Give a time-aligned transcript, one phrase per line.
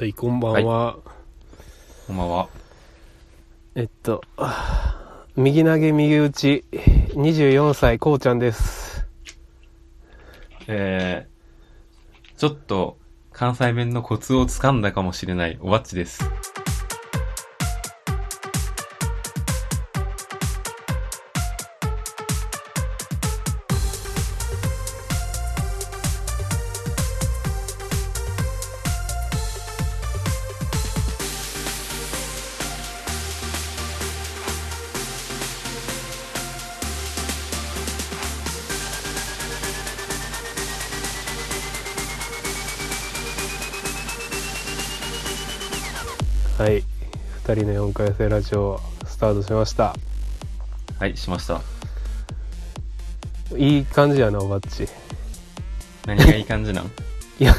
[0.00, 0.96] はい、こんばんは。
[2.06, 2.48] こんばんは。
[3.74, 4.22] えっと、
[5.36, 9.06] 右投げ右打ち、24歳、こうちゃんです。
[10.68, 12.96] えー、ちょっと
[13.30, 16.24] 関西弁のコツをつかんだかもしれないおばっちです。
[48.00, 49.94] 二人の4回生ラジオ、スタートしました。
[50.98, 51.60] はい、しました。
[53.56, 54.88] いい感じやな、おばっち。
[56.06, 56.86] 何がいい感じなん？
[57.38, 57.54] いや、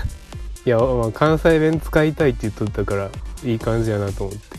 [0.65, 3.09] いや、まあ、関西弁使いたいって言っとったから、
[3.43, 4.57] いい感じやなと思って。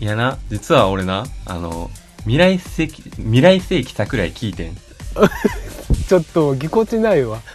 [0.00, 1.90] いやな、実は俺な、あの、
[2.22, 4.76] 未来世紀、未来世紀桜井聞いてん。
[6.08, 7.40] ちょっと、ぎこちないわ。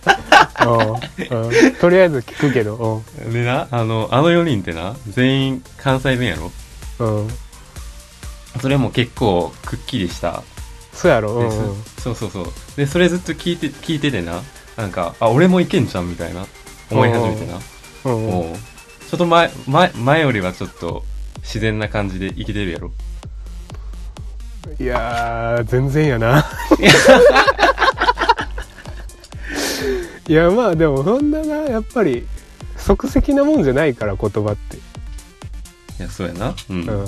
[0.61, 6.52] うんうんとりあえず聞くけど、でな、あの、あの4人ってな、全員関西弁やろ？
[7.00, 7.30] うん。
[8.59, 8.61] うん。
[8.61, 10.43] それも結構くっきりした。
[10.93, 11.83] そうやろ、うでんうん。
[11.97, 12.45] そうそうそう。
[12.75, 14.41] で、それずっと聞いて、聞いててな、
[14.75, 16.45] なんか、あ、俺もいけんじゃんみたいな、
[16.91, 17.59] 思い始めてな。
[17.59, 21.03] ちょっと前、前、前よりはちょっと
[21.37, 22.91] 自然な感じで生きてるやろ。
[24.80, 26.45] いやー、全然やな。
[30.27, 32.27] いや、まあでもそんなな、やっぱり、
[32.77, 34.77] 即席なもんじゃないから、言葉って。
[34.77, 34.80] い
[35.97, 36.53] や、そうやな。
[36.69, 36.83] うん。
[36.83, 37.05] いうん。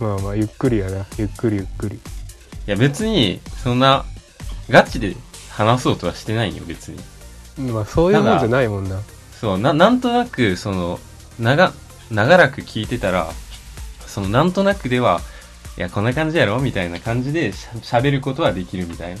[0.00, 1.06] まあまあ、ゆっくりやな。
[1.18, 2.00] ゆっくりゆっくり。
[2.66, 4.04] や、別に、そんな、
[4.68, 5.14] ガチで
[5.50, 6.98] 話そうとはしてないよ、別に。
[7.70, 9.00] まあ、そういうもんじゃないもんな。
[9.40, 10.98] そう、な、なんとなく、その、
[11.38, 11.72] 長、
[12.10, 13.30] 長らく聞いてたら、
[14.06, 15.20] その、なんとなくでは、
[15.76, 16.60] いや、こんな感じやろ？
[16.60, 19.20] みたいな感じでしゃ喋ることはできるみたいな。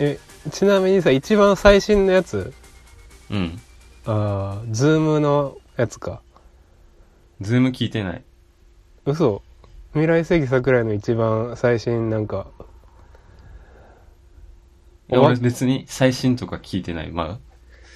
[0.00, 0.18] え、
[0.50, 2.52] ちなみにさ、一番最新のやつ、
[3.30, 3.58] うん。
[4.04, 6.20] あー、ズームのやつか。
[7.40, 8.22] ズーム聞いてない。
[9.06, 9.42] 嘘。
[9.92, 12.48] 未来世紀桜井の一番最新なんか、
[15.08, 17.12] 俺別に最新とか聞いてない。
[17.12, 17.38] ま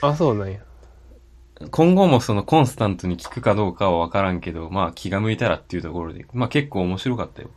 [0.00, 0.60] あ、そうなんや。
[1.60, 7.50] あ、今後もそのコンスタントに聞くかどうかはわからんけど、まあ気が向いたらっていうところで、まあ結構面白かったよ。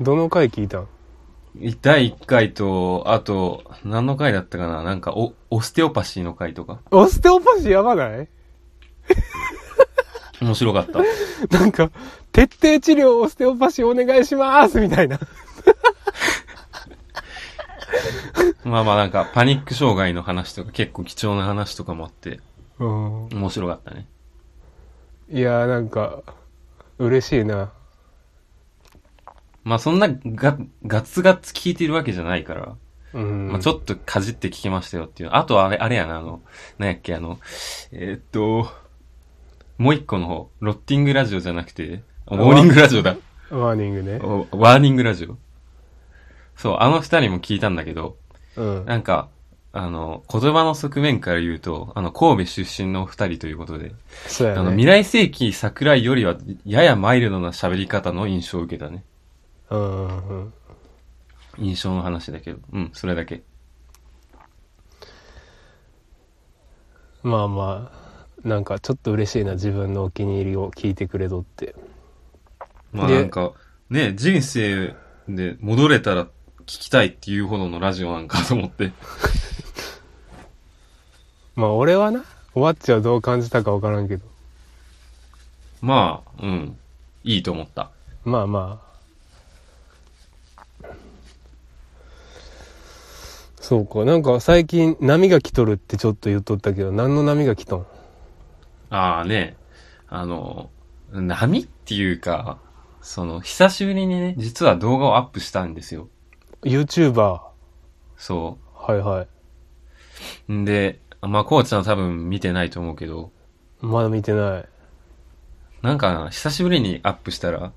[0.00, 0.88] どの回聞いたん？
[1.82, 4.82] 第1回と、あと、何の回だったかな？
[4.82, 6.80] なんか、お、オステオパシーの回とか。
[6.90, 8.28] オステオパシーやばない？
[10.40, 11.00] 面白かった。
[11.58, 11.90] なんか、
[12.40, 15.18] 徹底治療オステオパシーお願いしますみたいな。
[18.64, 22.40] まあまあなんか、パニック障害の話とか、結構貴重な話とかもあって、
[22.78, 23.28] うん。
[23.28, 24.06] 面白かったね。
[25.28, 26.22] いやーなんか、
[26.98, 27.72] 嬉しいな。
[29.62, 32.76] まあそんなガ、ガツガツ聞いてるわけじゃないから、
[33.12, 33.48] うん。
[33.48, 35.30] まあちょっとかじって聞きましたよっていう。
[35.34, 36.40] あとあれ、あれやな、あの、
[36.78, 37.38] なんやっけ、あの、
[37.92, 38.66] えーっと、
[39.76, 42.02] もう一個の方、ロッティングラジオじゃなくて、
[42.36, 43.16] モーニングラジオだ。
[43.50, 44.20] ワーニングね。
[44.22, 45.36] おワーニングラジオ。
[46.56, 48.16] そう、あの二人も聞いたんだけど、
[48.56, 48.84] うん。
[48.84, 49.28] なんか、
[49.72, 53.92] あの、言葉の側面から言うと、あの、神戸出身の二人ということで、
[54.26, 54.76] そうやあの、ね。
[54.76, 59.04] 未来世紀桜井よりは、ややマイルドな喋り方の印象を受けたね。
[59.70, 60.52] うんうんうん。
[61.58, 62.60] 印象の話だけど。
[62.72, 63.42] うん、それだけ。
[67.22, 67.92] まあま
[68.44, 71.74] あ、なんかちょっと嬉しいな、自分のお気に入りを聞いてくれとって。
[72.92, 73.52] でまあなんか、
[73.88, 74.94] ね、人生
[75.28, 76.30] で戻れたら聞
[76.66, 78.92] きたいっていうほどのラジオなんかと思って。
[81.56, 82.24] まあ俺はな、
[82.54, 84.24] おわっちはどう感じたかわからんけど。
[85.80, 86.76] まあ、うん、
[87.24, 87.90] いいと思った。
[88.24, 88.90] まあまあ。
[93.60, 97.86] そうか、なんか最近波が来とるってちょっと言っとったけど、何の波が来とん？
[98.90, 99.56] ああね、
[100.08, 100.70] あの、
[101.12, 102.58] 波っていうか、
[103.02, 106.08] その、久しぶりにね、実は動画をアップしたんですよ。
[106.62, 107.40] ?YouTuber。
[108.16, 109.28] そはいはい。
[110.48, 110.52] う。
[110.52, 113.32] んで、まあ、コーチは多分見てないと思うけど、
[113.80, 114.68] まだ見てない。
[115.82, 117.72] なんかな、久しぶりにアップしたら、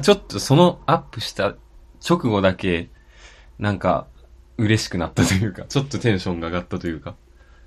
[0.00, 1.56] ちょっとそのアップした
[2.08, 2.88] 直後だけ、
[3.58, 4.06] なんか、
[4.56, 7.16] 嬉しくなったというか、ちょっとテンションが上がったというか、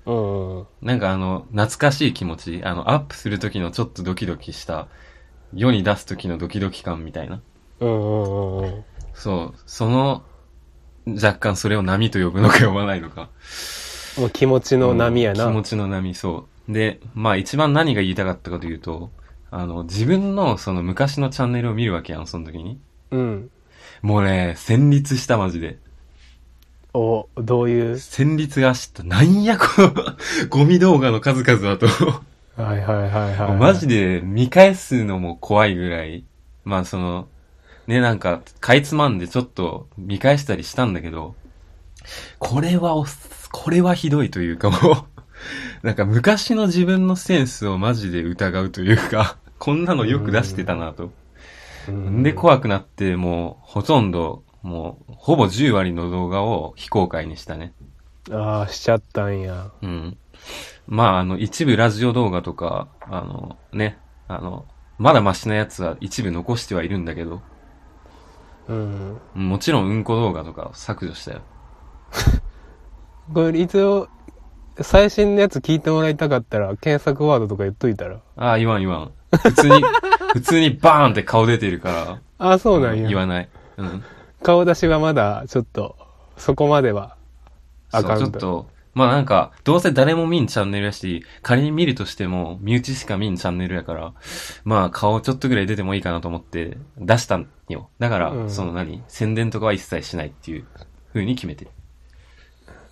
[0.06, 0.66] うんうん。
[0.80, 4.88] なんかあの、懐かしい気持ち、あの、アップする時のちょっとドキドキした、
[5.54, 7.40] 世に出す時のドキドキ感みたいな。
[7.80, 8.84] うんうんうんうん。
[9.14, 10.22] そう、その、
[11.06, 13.28] 若干それを波と呼ぶのか呼ばないのか。
[14.18, 15.46] もう気持ちの波やな。
[15.46, 16.72] うん気持ちの波、そう。
[16.72, 19.10] で、まあ一番何が言いたかったかというと、
[19.50, 22.80] あの、自分のその昔のチャンネルを見るわけやん、その時に。
[23.10, 23.50] うん。
[24.02, 25.78] もうね、戦慄したマジで。
[26.94, 27.98] お、どういう？
[27.98, 29.02] 戦慄がした。
[29.02, 29.92] なんやこの
[30.48, 31.86] ゴミ動画の数々だと。
[32.56, 33.56] はいはいはいはい。
[33.56, 36.24] マジで見返すのも怖いぐらい。
[36.64, 37.28] まあその、
[37.86, 41.34] ね、なんか、かいつまんでちょっと見返したりしたんだけど、
[42.38, 43.06] これはお、
[43.52, 44.82] これはひどいというかもう、
[45.86, 51.10] なんか昔の自分のセンスをマジで疑うというか、こんなのよく出してたなと。
[51.88, 57.74] うんで、怖くなって、もう、ほとんど、もう、ほぼ10割の動画を非公開にしたね。
[58.30, 59.70] ああ、しちゃったんや。
[59.82, 60.16] うん。
[60.86, 63.98] まあ、あの、一部ラジオ動画とか、あの、ね、
[64.28, 64.66] あの、
[64.98, 67.40] まだマシなやつは一部残してはいるんだけど、
[68.68, 69.18] うん。
[69.34, 71.40] もちろんうんこ動画とか削除したよ。
[73.32, 74.08] これ一応、
[74.80, 78.20] 最新のやつ聞いてもらいたかったら、検索ワードとか言っといたら。
[78.36, 79.12] ああ、言わん言わん。
[79.38, 79.82] 普通に、
[80.32, 83.08] 普通にバーンって顔出てるから、ああ、そうなんや。
[83.08, 83.48] 言わない。
[83.76, 84.04] うん。
[84.42, 85.96] 顔出しはまだ、ちょっと、
[86.36, 87.16] そこまでは、
[87.92, 88.30] アそう、カウント。
[88.30, 94.12] ちょっと、まあなんか、どうせ誰も見んチャンネルやし、仮に見るとしても、身内しか見んチャンネルやから、
[94.64, 97.90] まあ顔ちょっとぐらい出てもいいかなと思って出したんよ。
[97.98, 100.64] だから、うんその何宣伝とかは一切しないっていう
[101.12, 101.70] 風に決めてる。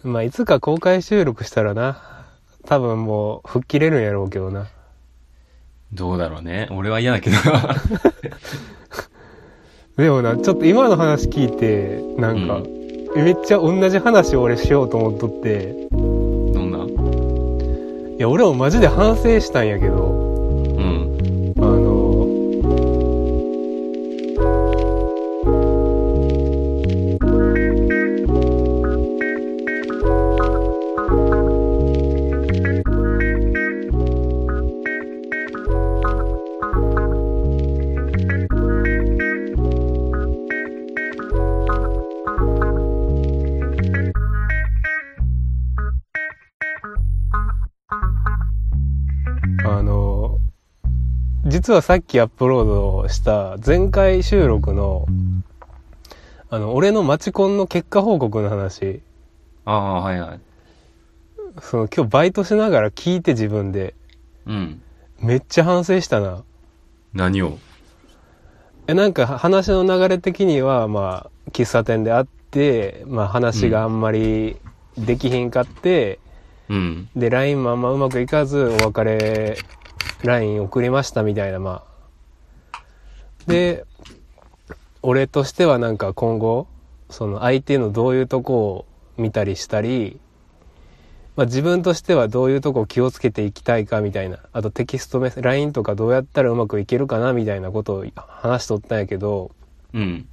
[0.04, 2.26] まあ、いつか公開収録したらな、
[2.66, 4.68] 多分もう、吹っ切れるんやろうけどな。
[5.92, 6.68] どうだろうね。
[6.72, 7.76] 俺は嫌だけどな。
[9.96, 12.68] でもな、ちょっと今の話聞いて、なんか、う
[13.14, 15.88] めっちゃ同じ話を俺しようと思っとって、
[18.22, 20.11] や、俺もマジで反省したんやけど、
[51.62, 55.06] 実はさっきアップロードした前回収録の、
[56.50, 59.00] あの、俺のマチコンの結果報告の話、
[59.64, 60.40] ああ、はいはい。
[61.60, 63.94] その今日バイトしながら聞いて自分で、
[64.44, 64.82] うん。
[65.20, 66.42] めっちゃ反省したな。
[67.14, 67.60] 何を？
[68.88, 74.56] え、なんか話の流れ的には、まあ、喫茶店で会って、まあ話があんまり
[74.98, 76.18] できひんかって、
[76.68, 77.08] うん。
[77.14, 79.58] で、LINE もあんまうまくいかず、お別れ
[80.24, 81.84] LINE 送りましたみたいな、ま
[82.72, 82.82] あ。
[83.46, 83.84] で、
[85.02, 86.66] 俺としてはなんか今後、
[87.10, 90.20] その相手のどういうとこを見たりしたり、
[91.36, 99.50] まあ自分としてはどういうとこを気をつけていきたいかみたいな、あとテキストメッセ LINE とかどうやったらうまくいけるかなみたいなことを話しとったんやけど、
[99.92, 100.28] うん。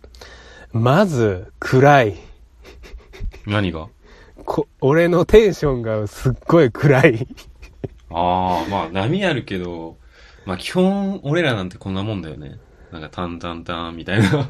[0.72, 2.16] まず、暗い。
[3.46, 3.88] 何が？
[4.46, 7.28] こ俺のテンションがすっごい暗い。
[8.12, 9.98] ああ、まあ波あるけど、
[10.46, 12.58] まあ基本俺らなんてこんなもんだよね。
[12.92, 14.50] なんかタンタンタンみたいな。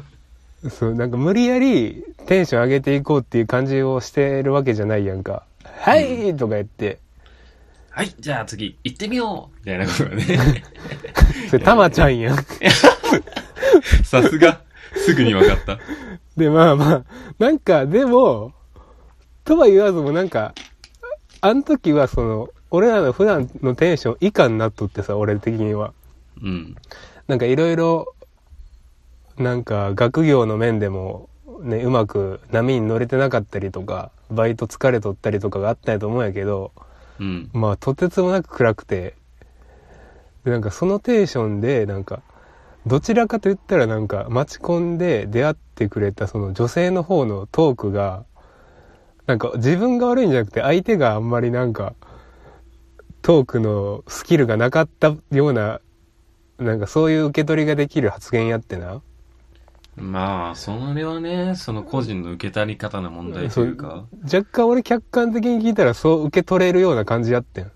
[0.68, 5.44] そう、なんか無理やりテンション上げていこうっていう感じをしてるわけじゃないやんか。
[5.64, 6.98] はいとか言って、
[7.90, 10.24] はい、じゃあ次行ってみようみたいなことがね。
[11.50, 12.36] それたまちゃんやん。
[14.04, 14.60] さすが、
[14.94, 15.78] すぐに分かった。
[16.36, 17.04] で、まあまあ、
[17.38, 18.52] なんかでも、
[19.44, 20.54] とは言わずもなんか、
[21.40, 25.92] あの時はその、俺らの普段のテンション以下になっとってさ、俺的には。
[26.42, 26.76] うん。
[27.28, 28.14] なんかいろいろ、
[29.36, 31.28] なんか学業の面でも、
[31.62, 36.72] ね、うまく波に乗れてなかったりとか、バイト疲れとったりとかがあったんやと思うんやけど、
[37.20, 37.50] うん。
[37.52, 39.14] まあとてつもなく暗くて
[40.44, 42.22] でなんかそのテンションでなんか
[42.86, 48.24] どちらかと言ったらなんか待ち込んで出会ってくれたその女性の方のトークが
[49.26, 51.94] なんか自分が悪いんじゃなくて相手があんまりなんか
[53.22, 55.80] トークのスキルがなかったような
[56.60, 59.00] なんかそういう受け取りができる発言やってな。
[59.96, 67.72] まあ、それはね、その個人の受け取り方の問題というか、若干俺客観的に聞いたらそう受け取れるような感じやってん。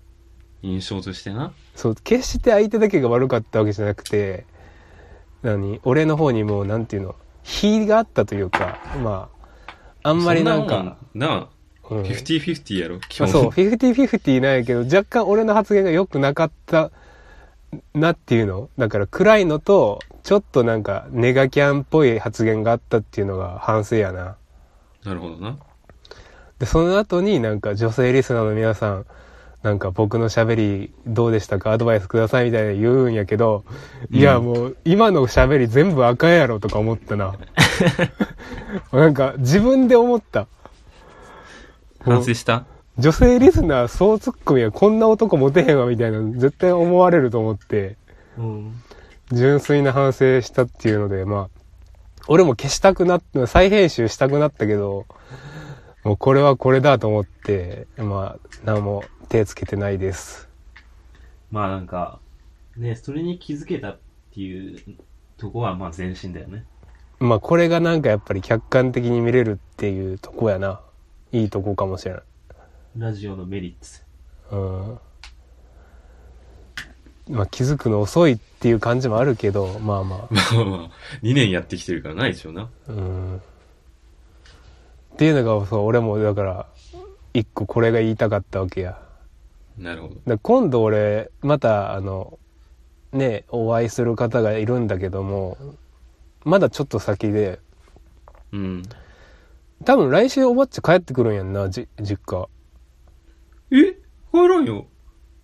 [0.61, 1.51] 印象としてな。
[1.75, 4.45] そう、決して相手だけが悪かったわけじゃなくて、
[5.41, 9.29] 何俺の方にも、なんていうの、非があったというか、ま
[10.03, 11.49] あ、あんまりなんそか、もなあ、
[11.89, 13.27] うんフィフティフィフティやろ、基本。
[13.27, 16.91] まあそう、フィフティフィフティなんやけど、若干俺の発言が良くなかった
[17.93, 24.35] なっていうのだから暗いのと、ちょっとなんかネガキャンっぽい発言があったっていうのが反省やな。
[25.03, 25.57] なるほどな。
[26.57, 29.05] で、その後になんか女性リスナーの皆さん、
[29.61, 31.71] なんか僕の喋りどうでしたか？
[31.71, 33.63] アドバイスくださいみたいな言うんやけど、
[34.09, 37.35] いやうんもう今の喋り全部赤やろとか思ったな。
[38.93, 40.47] なんか自分で思った。
[42.05, 42.65] 反省した？
[42.97, 47.97] 女性リスナーそうツッコミやこんな男モテへんわみたいなの絶対思われると思って、
[48.37, 48.81] うん。
[49.31, 51.49] 純粋な反省したっていうので、まあ、
[52.27, 55.07] 俺も消したくなった、再編集したくなったけど、
[56.03, 60.47] もうこれはこれだと思って、まあ、何も手つけてないです。
[61.51, 62.19] まあなんか、
[62.77, 63.99] ね、それに気づけたっ
[64.33, 64.79] ていう
[65.37, 66.63] とこはまあ前進だよね。
[67.19, 70.81] まあこれがなんかやっぱり客観的に見れるっていうとこやな。
[71.35, 72.21] いいとこかもしれない。
[72.97, 74.01] ラジオのメリッ
[74.49, 74.55] ト。
[74.55, 74.99] う
[77.33, 77.35] ん。
[77.35, 80.89] まあ気づくの遅いっていう感じもあるけど、まあままあまあまあ、
[81.23, 82.61] 2年やってきてるからないでしょうな。
[82.61, 82.69] あ。
[82.87, 83.37] うん。
[83.37, 83.39] っ
[85.17, 86.67] ていうのが、そう、俺もだから、
[87.33, 89.01] 一個これが言いたかったわけや。
[89.77, 90.15] なるほど。
[90.25, 92.39] で今度俺、また、あの、
[93.11, 95.57] ね、お会いする方がいるんだけども、
[96.45, 97.59] まだちょっと先で、
[98.53, 98.83] うん。
[99.83, 102.47] 多分来週おばっち帰ってくるんやんな、じ、実家。
[103.71, 103.93] え？
[104.31, 104.85] 帰らんよ。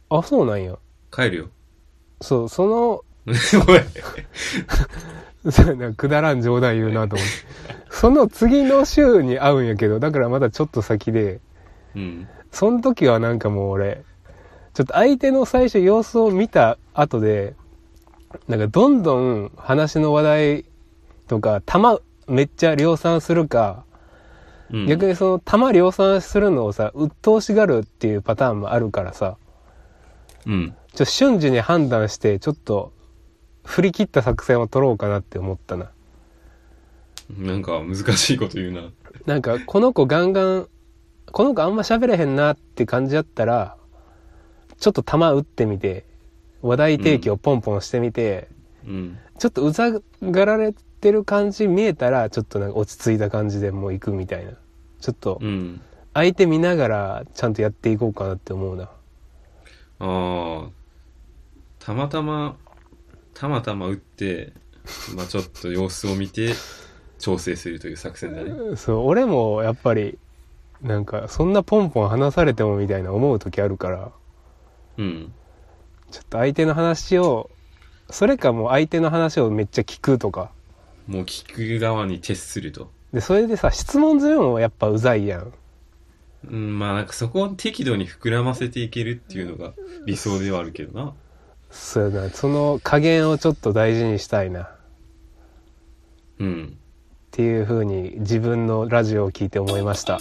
[0.09, 0.77] あ、そうなんや。
[1.11, 1.49] 帰るよ。
[2.21, 3.35] そう、その、 おい。
[5.51, 7.33] そ うくだらん冗談言うなと思って。
[7.89, 11.39] その次の週に会うんやけど、だからまだちょっと先で、
[11.95, 12.27] うん。
[12.51, 14.03] その時はなんかもう俺、
[14.73, 17.55] ちょっと相手の最初様子を見た後で、
[18.47, 20.65] なんかどんどん話の話題
[21.27, 23.83] とか、弾めっちゃ量産するか、
[24.71, 29.37] うん、逆にその弾量産するのをさ、鬱陶しがるっていうパターンもあるからさ、
[30.45, 30.75] うん。
[30.93, 32.93] ちょ瞬時に判断して、ちょっと
[33.63, 35.91] 振り切った作戦を取ろうかなって思ったな。
[37.37, 38.89] なんか難しいこと言うな。
[39.25, 40.67] なんか、この子ガンガン、
[41.31, 43.77] この子あんま喋れへんなって感じだったら、
[44.79, 46.05] ちょっと球打ってみて、
[46.61, 48.49] 話題提供ポンポンしてみて、
[48.85, 49.17] うん。
[49.37, 54.53] ちょっとうざがられてる感じ見えたら、ちょっとなんか落ち着いた感じでもう行くみたいな。
[55.01, 55.81] ちょっとうん。
[56.13, 58.83] 相手見ながらちゃんとやっていこうかなって思うな。
[58.83, 58.89] あ
[59.99, 60.69] あ。
[61.79, 62.57] たまたま、
[63.33, 64.53] たまたま打って、
[65.15, 66.53] まあちょっと様子を見て、
[67.21, 68.75] 調整するという作戦だね。
[68.75, 70.17] そう、俺もやっぱり、
[70.81, 74.11] なんか、そんなポンポン話されてもみたいな思う時あるから、
[74.97, 75.33] うん。
[76.09, 77.49] ちょっと相手の話を、
[78.09, 80.51] それかもう相手の話をめっちゃ聞くとか。
[81.07, 82.91] もう聞く側に徹すると。
[83.13, 85.53] で、それでさ、質問するのもやっぱうざいやん。
[86.49, 89.73] うん、まあなんかそこを適度に膨らませていけるっていうのが
[90.07, 91.13] 理想ではあるけどな。
[91.69, 94.63] そうやな、その加減をちょっと大事にしたいな。
[94.63, 94.67] っ
[96.39, 96.77] うん。
[97.31, 100.19] ていう風に自分のラジオを聞いて思いました。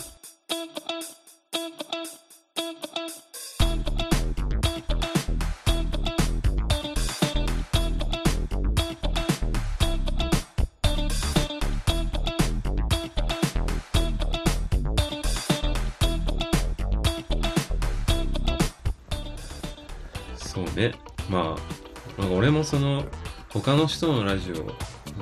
[22.70, 23.04] その、
[23.48, 24.72] 他の人のラジオを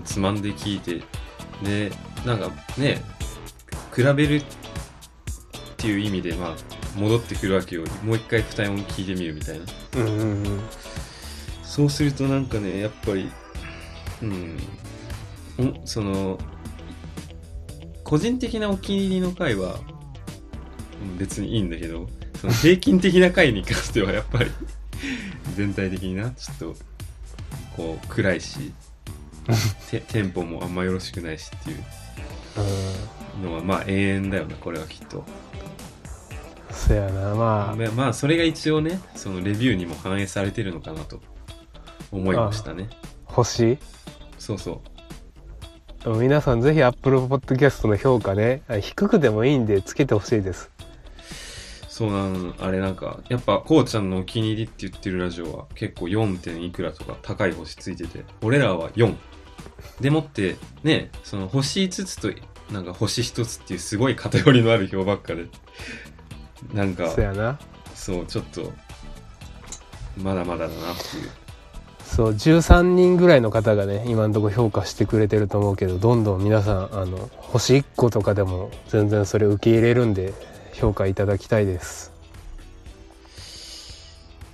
[0.05, 1.03] つまんで聞いて、
[1.63, 1.91] で、
[2.27, 3.03] なんかね、
[3.97, 4.45] 比べるっ
[5.79, 6.57] ていう意味で、まあ、
[6.95, 7.85] 戻ってくるわけよ。
[8.05, 9.65] もう一回二音聞いてみるみたいな。
[9.97, 10.61] うんうんうん。
[11.63, 13.31] そうするとなんかね、やっぱり、
[14.21, 14.59] うん、
[15.59, 16.39] おその、
[18.05, 19.81] 個人的なお気に入りの回は、
[21.03, 22.09] うん別にいいんだけど、
[22.41, 24.51] その平均的な回に関してはやっぱり、
[25.55, 26.77] 全体的にな、ちょっと、
[27.79, 28.73] こう、暗いし、
[29.91, 35.25] テテンポもあんまよろしくないしっていうのは、まあ永遠だよな、これはきっと。
[36.73, 41.21] そやな、まあ、まあ、まあ、それが一応ね、そのレビューにも反映されてるのかなと
[42.11, 42.91] 思いましたね。
[43.25, 43.79] 星
[44.39, 44.83] そうそ
[46.05, 46.17] う。
[46.19, 50.71] 皆さんぜひ Apple Podcast の評価ね、あ低くでもいいんでつけてほしいです。
[51.99, 56.39] そうなん、あれなんか、やっぱ、こうちゃんのお気に入りって言ってるラジオは結構 4.
[56.39, 59.17] 点いくらとか高い星ついてて、俺らは4。
[60.01, 62.31] でもって、ね、その星5つと、
[62.73, 65.47] なんか星1つっていうすごい偏りのある表ばっかで、
[66.73, 67.59] なんかそ、やな。
[67.97, 68.73] そう、ちょっと、
[70.23, 71.31] まだまだだなっていう。
[72.05, 80.33] そう、13人ぐらいの方がね、今のところ評価してくれてると思うけど、どんどん皆さん、あの、星1個とかでも全然それ受け入れるんで、
[80.79, 82.13] 評価いただきたいです。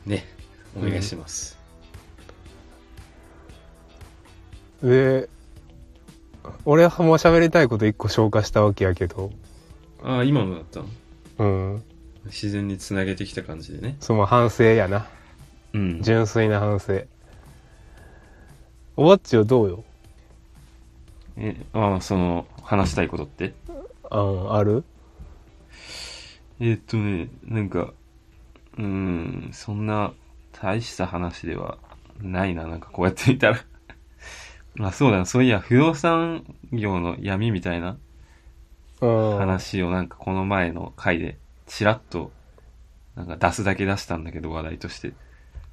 [0.07, 0.27] ね、
[0.77, 1.59] お願いします。
[4.83, 5.29] で、
[6.65, 9.33] 俺はもう喋りたいこと1個消化したわけやけど、
[10.03, 10.87] ああ、今のだったの？
[11.39, 11.83] うん。
[12.27, 13.97] 自然につなげてきた感じでね。
[14.01, 15.07] その反省やな。
[15.75, 16.03] うん。
[16.03, 17.03] 純粋な反省。
[18.97, 19.85] おわっちはどうよ？
[21.37, 23.55] え、あその、話したいことって？
[24.11, 24.85] あある？
[26.61, 27.93] えーっとね、なんか、
[28.79, 30.15] うーん、そんな
[30.53, 31.79] 大した話では
[32.21, 33.59] ないな、なんかこうやって見たら。
[34.75, 37.99] まあそうだな、そういや、不動産業の闇みたいな
[39.01, 39.49] うん。
[39.49, 42.33] 話をなんかこの前の回で、ちらっと、
[43.17, 45.15] なんか出すだけ出したんだけど、話題として。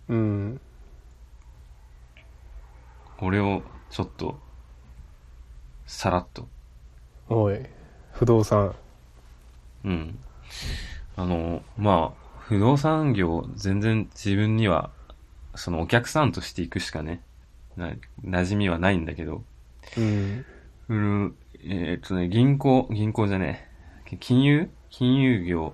[0.09, 0.59] うん。
[3.17, 4.41] これをちょっと、
[5.85, 6.49] さらっと、
[7.29, 7.65] おい。
[8.13, 8.75] 不動産。
[9.83, 10.19] うん。
[11.15, 14.91] あの、まあ、不動産業、全然自分には、
[15.55, 17.21] そのお客さんとして行くしかね、
[17.77, 17.93] な、
[18.23, 19.43] 馴染みはないんだけど、
[19.95, 20.45] うん。
[20.89, 23.67] うん、えーっとね、銀行、銀行じゃね
[24.11, 24.69] え、金融？
[24.89, 25.73] 金融業、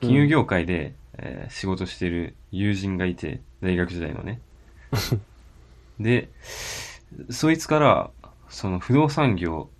[0.00, 4.40] 金融業界で、えー仕事してる友人がいて、大学時代のね。
[5.98, 6.28] で、
[7.30, 8.10] そいつから、
[8.48, 9.70] その不動産業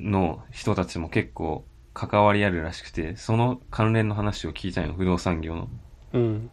[0.00, 5.68] の人たちも結構関わりあるらしくて、その関連の話を聞いたよ、不動産業の。
[6.12, 6.50] うん。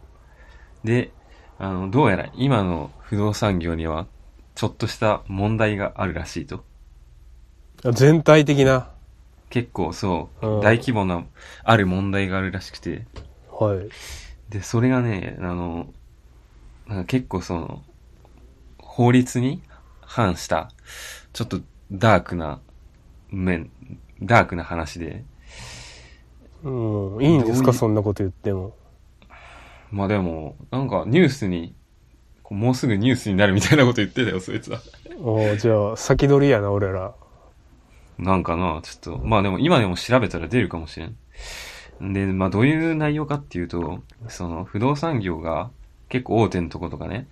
[0.84, 1.12] で、
[1.58, 4.06] あの、どうやら今の不動産業には、
[4.54, 6.64] ちょっとした問題があるらしいと。
[7.92, 8.90] 全体的な？
[9.48, 11.24] 結構そう、うん大規模な、
[11.64, 13.06] ある問題があるらしくて。
[13.50, 13.88] はい。
[14.50, 15.92] で、それがね、あの、
[16.86, 17.82] なんか結構その、
[18.78, 19.62] 法律に
[20.02, 20.70] 反した、
[21.32, 22.60] ちょっとダークな
[23.30, 23.70] 面、
[24.22, 25.24] ダークな話で、
[26.64, 27.22] うん。
[27.22, 28.74] いいんですかそんなこと言っても。
[29.90, 31.74] まあでも、なんかニュースに、
[32.50, 34.80] もうすぐニュースになるみたいなこと言ってたよ、そいつは。
[35.18, 37.14] おーじゃあ、先取りやな、俺ら。
[38.18, 41.16] なんかな、ちょっと、まあでも今でも調べたら出るかもしれん。
[42.12, 45.70] で、まあどういう内容かっていうと、その不動産業が
[46.08, 47.28] 結構大手のとことかね、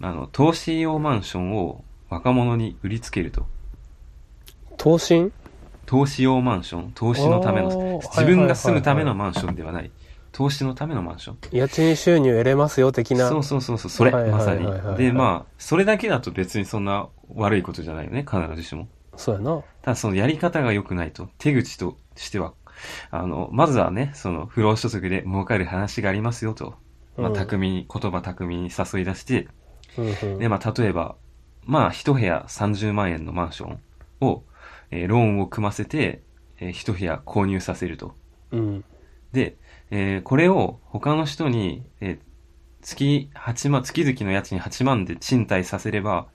[0.00, 3.46] あの、投資用マンションを若者に売りつけると。
[4.76, 5.32] 投信
[5.88, 9.90] 投資用マンション、投資のための自分が住むためのマンションではない。
[10.32, 11.38] 投資のためのマンション。
[11.50, 13.26] 家賃収入得れますよ、的な。
[13.30, 14.98] そうそうそうそう、それ、はいはいまさはいはいはいに。
[14.98, 18.86] で、まあ、それだけだと別にそんな悪いことじゃないよね、必ずしも。
[19.16, 19.62] そうやな。
[19.80, 22.52] ただそのやり方が良くないと、手口としては、
[23.10, 26.74] あの、まずはね、その不労所得で儲かる話がありますよと、
[27.16, 29.48] まあ、うん巧みに、言葉巧みに誘い出して、
[29.96, 30.38] うんうん。
[30.38, 31.16] で、まあ、例えば、
[31.64, 33.80] まあ、一部屋30万円のマンション
[34.20, 34.42] を、
[34.90, 36.22] えーローンを組ませて、
[36.60, 38.14] えー一部屋購入させると。
[38.52, 38.84] うん。
[39.32, 39.56] で、
[39.90, 42.18] えーこれを他の人に、えー
[42.80, 46.28] 月8万、月々の家賃8万で賃貸させれば、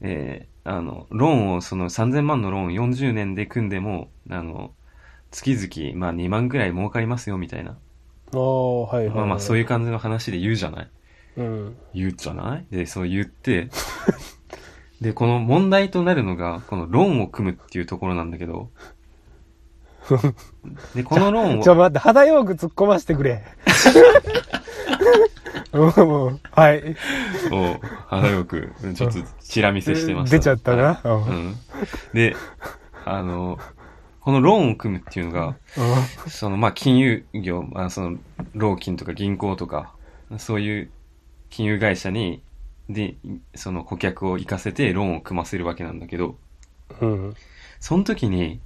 [0.00, 4.72] えーあの、ローンを、その3000万のローン40年で組んでも、あの、
[5.30, 7.76] 月々、まあ2万くらい儲かりますよ、みたいな。
[8.32, 9.16] ああ、はいはい、はい。
[9.16, 10.90] まあまあそういう感じの話で言うじゃない？
[11.36, 11.76] うん。
[11.94, 12.66] 言うじゃない？
[12.74, 13.68] で、そう言って、
[15.02, 18.70] で、この問題となるのが、このローンを組むっていうところなんだけど、
[20.94, 23.42] で、このローンをちょ、、待って、肌よく突っ込ませてくれ。
[26.52, 26.96] はい。
[27.50, 30.36] を、肌よく、ちょっとチラ見せしてました。
[30.36, 31.00] 出ちゃったな。
[31.02, 31.56] うんうん。
[32.12, 32.36] で、
[33.04, 33.58] あの、
[34.20, 35.56] このローンを組むっていうのが、
[36.26, 38.18] うその、まあ、金融業、まあ、その、
[38.54, 39.92] 老金とか銀行とか、
[40.38, 40.90] そういう
[41.50, 42.40] 金融会社に、
[42.88, 43.16] で、
[43.54, 46.38] その顧客を行かせてローンを組ませるわけなんだけど、
[47.00, 47.04] ん。
[47.04, 47.34] うん。
[47.80, 48.60] その時に、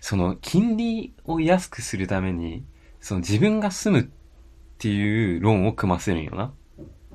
[0.00, 2.64] その、金利を安くするために、
[3.00, 4.08] その自分が住むっ
[4.78, 6.52] ていうローンを組ませるんよな。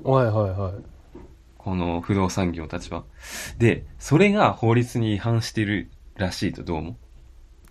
[0.02, 0.74] はいはいはい。
[1.56, 3.04] この不動産業たちは。
[3.58, 6.96] で、それが法律に違反してるらしいとどうも。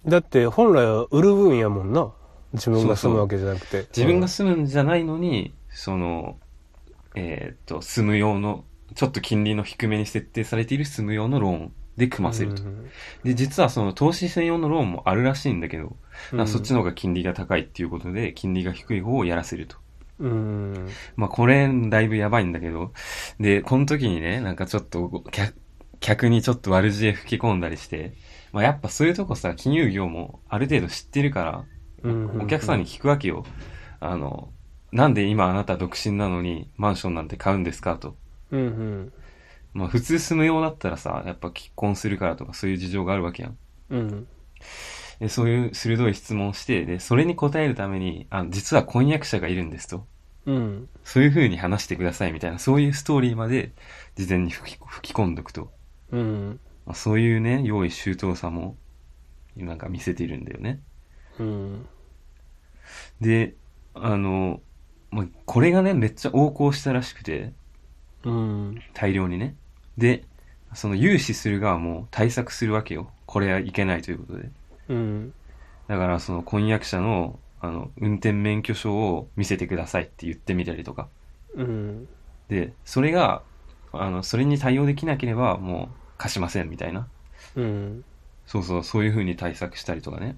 [0.05, 2.13] だって、本来は売る分やもんな。
[2.53, 3.85] 自分が住むわけじゃなくて。
[3.95, 6.37] 自分が住むんじゃないのに、その、
[7.15, 12.63] えーっと、住む用の、ちょっと金利の低めに設定されている住む用のローンで組ませると。
[12.63, 12.89] うん
[13.23, 15.97] で、実はその投資専用のローンもあるらしいんだけど、
[16.31, 19.77] うんそっちの方が金利が高いっていうことで、金利が低い方をやらせると。
[20.19, 20.89] うん。
[21.15, 22.91] まあ、これ、だいぶやばいんだけど、
[23.39, 25.55] で、この時にね、なんかちょっと、客、
[25.99, 28.13] 客にちょっと悪知恵吹き込んだりして、
[28.51, 31.65] まあ、やっぱそういうとこさ、金融業もある程度知ってるから、
[32.03, 33.43] うんお客さんに聞くわけよ。
[33.99, 34.51] あの、
[34.91, 38.15] なんで今あなた独身なのにマンションなんて買うんですかと。
[38.51, 39.13] うんうん。
[39.73, 43.57] まあ普通住む用だったらさ、やっぱ結婚するからとかそういう事情があるわけやん。
[43.89, 44.27] うん。
[45.19, 50.05] で、そういう鋭い質問をして、で、それに答えるために、あ実は婚約者がいるんですと。
[50.45, 50.89] うん。
[51.03, 53.73] そういう風に話してくださいみたいな、そういうストーリーまで
[54.15, 55.71] 事前に吹き吹き込んどくと。
[56.11, 56.59] うん。
[56.85, 58.77] まあ、そういうね、用意周到さも、
[59.55, 60.81] なんか見せているんだよね。
[61.39, 61.85] うん。
[63.19, 63.55] で、
[63.93, 64.61] あの、
[65.11, 67.53] まあ、これがね、めっちゃ横行したらしくて、
[68.27, 68.81] うん。
[68.93, 69.55] 大量にね。
[69.97, 70.25] で、
[70.73, 73.09] その融資する側も対策するわけよ。
[73.25, 74.49] これはいけないということで。
[74.89, 75.33] うん。
[75.87, 81.07] だからその婚約者の、あの、運転免許証を見せてくださいって言ってみたりとか。
[81.55, 82.07] うん。
[82.49, 83.43] で、それが、
[83.93, 87.07] あの、それに対応できなければもう貸しませんみたいな。
[87.55, 88.03] うん。
[88.45, 90.35] そうそう、そういう風に対策したりとかね。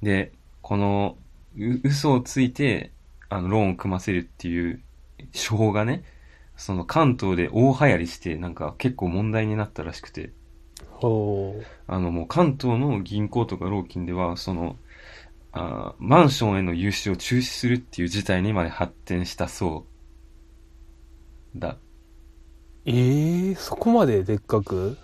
[0.00, 1.16] で、この、
[1.58, 2.92] う嘘をついて、
[3.28, 4.80] あの、ローンを組ませるっていう
[5.32, 6.04] 手法がね、
[6.56, 10.32] その関東で大流行りして、なんか結構問題になったらしくて、
[10.90, 14.76] ほあのもう関東の銀行とか老金では、その、
[15.52, 19.86] あーマンションへの融資を中止するっていう事態にまで発展したそ
[21.56, 21.68] うだ。
[21.70, 21.78] う。
[22.86, 24.96] ええそこまででっかく？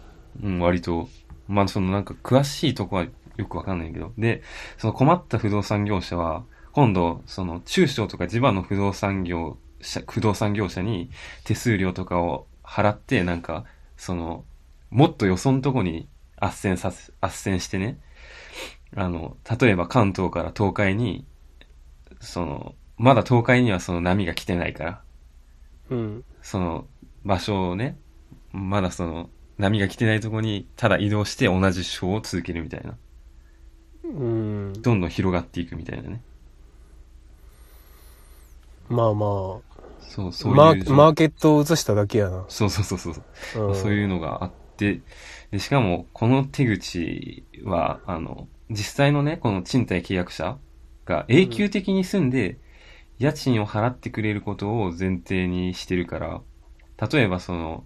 [0.43, 1.09] うん、割と。
[1.49, 4.13] まあ、そのなんか詳しいとこはよくわかんないけど。
[4.17, 4.43] で、
[4.79, 9.59] その困った不動産業者は、今度、その中小とか地場の不動産業者、
[10.07, 11.11] 不動産業者に
[11.45, 13.65] 手数料とかを払って、なんか、
[13.97, 14.45] その、
[14.91, 16.09] もっとよそのとこに
[16.41, 17.99] 斡旋させ、斡旋してね、
[18.97, 21.25] あの、例えば関東から東海に、
[22.21, 25.03] その、まだ東海にはその波が来てないから、
[25.91, 26.25] うん。
[26.43, 26.87] その
[27.25, 27.99] 場所をね、
[28.53, 32.97] まだその波が来てないとこにただ移動して同じ手法を続けるみたいな。
[34.05, 34.73] うん。
[34.83, 36.21] どんどん広がっていくみたいなね。
[38.89, 39.72] まあまあ、
[40.13, 40.57] そういう。
[40.57, 42.45] マーマーケットを移しただけやな。
[42.49, 43.11] そうそうそうそ
[43.61, 43.69] う。
[43.69, 45.01] うん、そういうのがあって、
[45.51, 50.59] で、しかも、この手口は、あの、実際のね、この賃貸契約者
[51.05, 52.59] が永久的に住んで、
[53.19, 56.41] 家賃を払ってくれることを前提にしてるから、
[57.11, 57.85] 例えばその、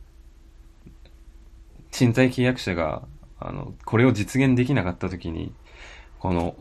[1.90, 3.06] 賃貸契約者が、
[3.38, 5.52] あの、これを実現できなかった時に、
[6.18, 6.54] この、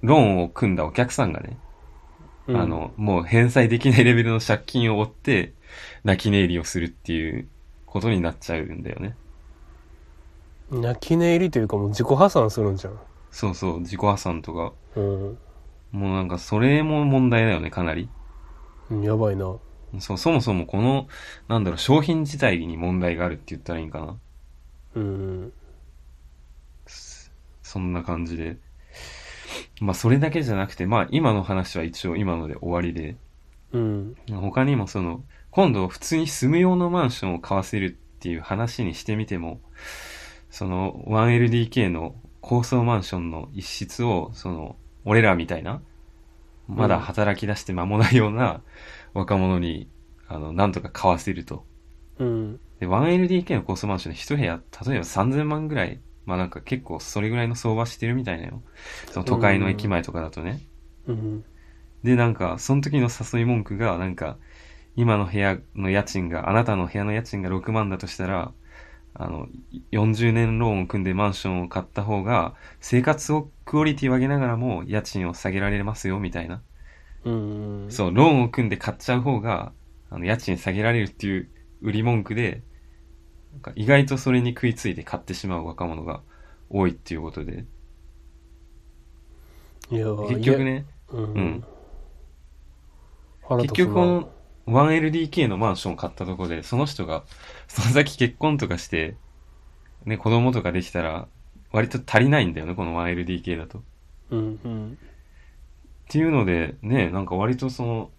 [0.00, 1.58] ローンを組んだお客さんがね、
[2.48, 5.52] うんあ、の、もう返済できないレベルの借金を負って、
[6.04, 7.48] 泣き寝入りをするっていう
[7.86, 9.16] ことになっちゃうんだよね。
[10.70, 12.98] 泣き寝入りというかもう自己破産するんじゃん。
[13.30, 14.72] そうそう、自己破産とか。
[14.96, 15.38] うん。
[15.92, 18.08] もうなんかそれも問題だよね、かなり。
[18.90, 19.54] うんやばいな。
[20.00, 21.08] そう、そもそもこの、
[21.48, 24.16] なんだろう、商品自体に問題があるって言ったらいいんかな。
[24.94, 25.52] うん。
[27.62, 28.58] そんな感じで。
[29.82, 33.16] まあそれだけじゃなくて、まあ今の話は一応今ので終わりで、
[33.72, 34.16] うん。
[34.30, 37.90] 他にもその、今度普通に住む用のマンションを買わせるっ
[38.20, 39.60] ていう話にしてみても、
[40.50, 45.82] その 1LDK の高層マンションの一室を、その、俺らみたいな、
[46.68, 48.62] まだ働き出して間もないような
[49.14, 49.88] 若者に、
[50.28, 51.64] あの、なんとか買わせると。
[52.20, 52.60] うん。
[52.78, 58.62] で、1LDK の高層マンションで一部屋、例えば3000万ぐらい、まあなんか結構それぐらいの相場してるみたいなよ。
[59.10, 60.62] その都会の駅前とかだとね。
[61.06, 61.44] うん。
[62.02, 64.38] で、なんか、その時の誘い文句が、なんか、
[64.96, 68.54] 今の部屋の家賃が、あなたの部屋の家賃が6万だとしたら、
[69.14, 69.48] あの、
[69.90, 76.62] 40年ローンを組んでマンションを買った方が、生活を、クオリティを上げながらも家賃を下げられますよ、みたいな。
[77.24, 77.88] うん。
[77.88, 79.72] そう、ローンを組んで買っちゃう方が、
[80.10, 82.64] あの、家賃下げられるっていう売り文句で、
[83.52, 86.22] なんか意外とそれに食いついて買ってしまう若者が
[86.70, 87.66] 多いっていうことで、
[89.90, 91.64] いや、結局ね、ううんん。
[93.42, 94.32] 腹立つな結局この
[94.66, 97.24] 1LDK のマンションを買ったところで、その人が、
[97.68, 99.16] その先結婚とかして、
[100.06, 101.28] ね、子供とかできたら、
[101.72, 103.80] 割と足りないんだよね、この 1LDK だと。
[103.80, 103.82] っ
[104.30, 104.60] うん。
[104.64, 104.98] うん。
[106.08, 108.10] ていうので、ね、なんか割とその、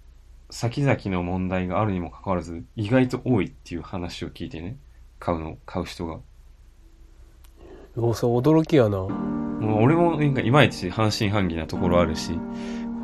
[0.51, 4.77] 先々の問題があるにもかかわらず、意外と多いっていう話を聞いてね、
[5.23, 6.19] 買うの、買う人が。
[7.95, 8.97] おそう驚きやな。
[8.97, 12.37] もう俺もなんかいまいち半信半疑なところあるし、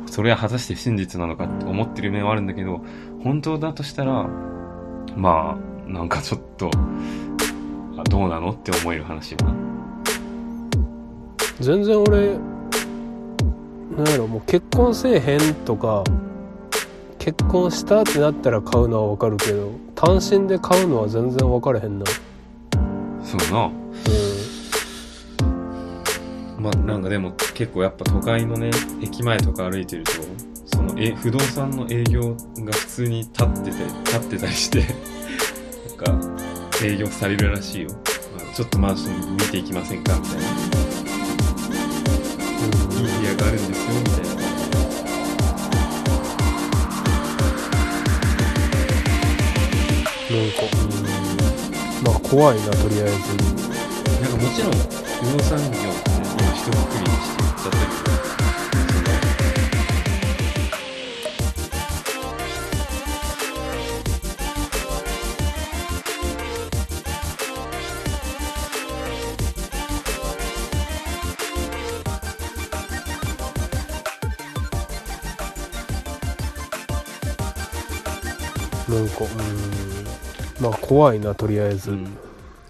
[0.04, 2.82] それは果たして真実なのかって思ってる面はあるんだけど、
[3.24, 4.28] 本当だとしたら、
[5.16, 6.70] まあ、なんかちょっと、
[7.96, 9.54] あどうなのって思える話よな。
[11.58, 12.36] 全然俺、
[13.96, 16.04] なんやろ、もう結婚せえへんとか、
[17.20, 22.06] 結婚したってなったら買うのはわかるけど、単身で買うのは全然分からへんな。
[23.22, 23.66] そうな。
[23.66, 23.70] う
[26.58, 28.70] まあなんかでも結構やっぱ都会のね、
[29.02, 30.12] 駅前とか歩いてると、
[30.64, 34.86] そのえ不動産の営業が普通に立ってて、立ってたりして、
[35.98, 37.90] なんか営業されるらしいよ。
[38.34, 40.42] まあちょっとマンション見ていきませんかみたいな。
[42.98, 44.39] いい部屋があるんですよ、みたいな。
[50.30, 50.62] なんか。
[52.04, 53.60] まあ怖いなとりあえず。
[54.20, 56.10] なんかもちろん不動産業って
[56.54, 58.00] 一くりにしていった時
[78.90, 79.79] なんか、うん、
[80.60, 82.16] まあ怖いなとりあえず、うん。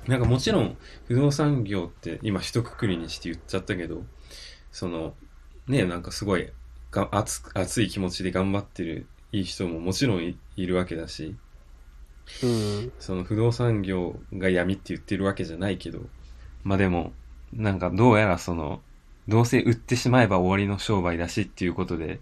[0.06, 0.76] なんかもちろん
[1.06, 4.02] 不動産業って今一括りにして言っちゃったけど
[4.72, 5.14] その
[5.68, 6.50] ねなんかすごい
[6.90, 11.36] が熱く熱い気持ちで頑張ってるいい人ももちろんいいるわけだし
[12.42, 12.92] うん。
[12.98, 16.00] その不動産業が闇って言ってるわけじゃないけど
[16.64, 17.12] まあでも
[17.52, 18.80] なんかどうやらその
[19.28, 22.20] どうせ売ってしまえば終わりの商売だしっていうことで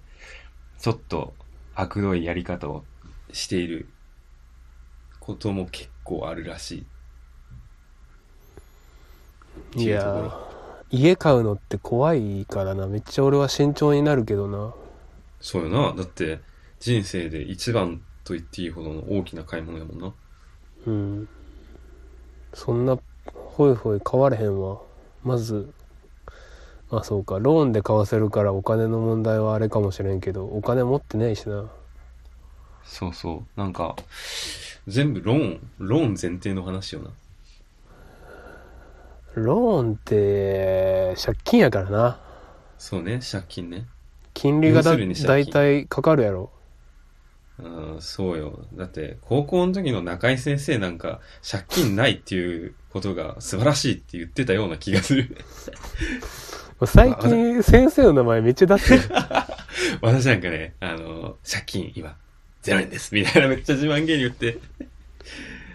[0.78, 1.34] ちょっと
[1.74, 2.84] 悪どいやり方を
[3.32, 3.88] している
[5.28, 6.86] ことも結構あるらし
[9.76, 9.82] い。
[9.82, 10.34] いや
[10.90, 12.86] 家買うのって怖いからな。
[12.86, 14.72] めっちゃ俺は慎重になるけどな。
[15.42, 15.92] そうよな。
[15.94, 16.40] だって
[16.80, 20.14] 人生で一番と言っていいほどの大きな買い物やもんな。
[20.86, 21.28] うん。
[22.54, 22.98] そんな
[23.34, 24.78] ほいほい買われへんわ。
[25.22, 25.70] まず
[26.90, 27.38] あそうか。
[27.38, 31.66] ローンで買わせるからお金の問題はあれかもしれんけどお金持ってないしな。
[32.82, 33.60] そうそう。
[33.60, 33.94] なんか
[34.88, 37.10] 全部ローンローン前提の話よな。
[39.34, 42.20] ローンって借金やからな。
[42.78, 43.84] そうね借金ね。
[44.32, 45.28] 金利がだ要するに借金。
[45.28, 46.50] だいたいかかるやろ。
[47.58, 48.64] うんそうよ。
[48.74, 55.36] だって高校の時の中井先生なんか借金ないっていうことが素晴らしいって言ってたような気がする。
[56.86, 59.14] 最近先生の名前めっちゃ出してる
[60.00, 62.16] 私なんかねあの借金今
[62.62, 64.58] 0円ですみたいなめっちゃ自慢げに言って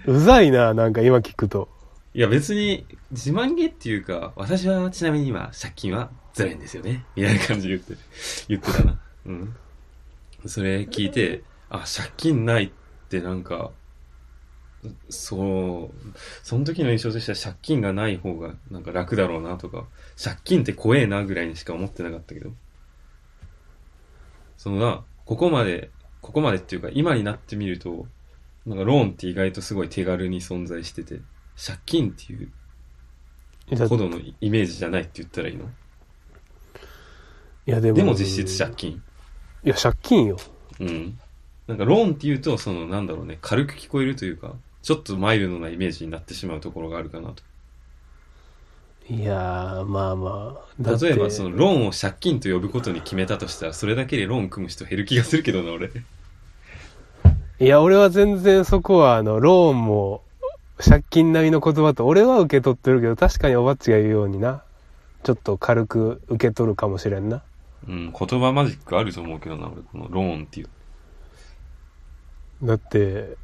[0.06, 1.70] うざいななんか今聞くと
[2.16, 7.06] いや別に自慢げっていうか、私はちなみに今借金は0円ですよね。
[7.16, 7.96] みたいな感じで言って、
[8.48, 9.00] 言ってたな。
[9.26, 9.56] うん。
[10.46, 12.72] それ聞いて、あ、借金ないっ
[13.10, 13.72] てなんか、
[15.10, 19.86] そう、その時の印象としては借金がない方がなんか楽だろうなとか、
[20.22, 22.52] 借金って怖えなぐらいにしか思ってなかったけど。
[24.58, 25.90] そのな、ここまで、
[26.24, 28.08] ここまでっていうか今になってみると、
[28.66, 31.20] なんかローンって意外とすごい手軽に存在してて、
[31.64, 32.50] 借金っていう
[33.88, 35.66] ほどのイメージじゃないって言ったらいいの？
[35.66, 35.68] い
[37.72, 39.04] やでもでも実質借金。
[39.64, 40.38] いや借金よ
[40.80, 41.20] うん。
[41.68, 47.44] なんかローンって言うと、そのなんだろうね、軽く聞こえるというか、ちょっとマイルドなイメージになってしまうところがあるかなと。
[49.10, 55.92] いやーまあまあ例えばそのローンを借金と呼ぶことに決めたとしたら、それだけでローン組む人減る気がするけどな、俺。
[57.60, 60.22] いや俺は全然そこはあのローンも
[60.78, 64.64] 借金並みの言葉と俺は受け取ってるけど確かにおばっちが言うようにな
[65.24, 67.42] ちょっと軽く受け取るかもしれんな
[67.88, 70.70] うん、言葉マジックあると思うけどな、俺、このローンっていう。
[72.64, 73.38] だって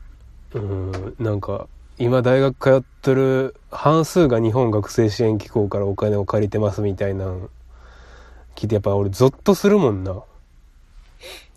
[0.54, 1.68] うんなんか
[2.02, 7.50] 今大学通ってる半数が日本学生支援機構からお金を借りてますみたいなん
[8.56, 10.24] 聞いてやっぱ俺ゾッとするもんな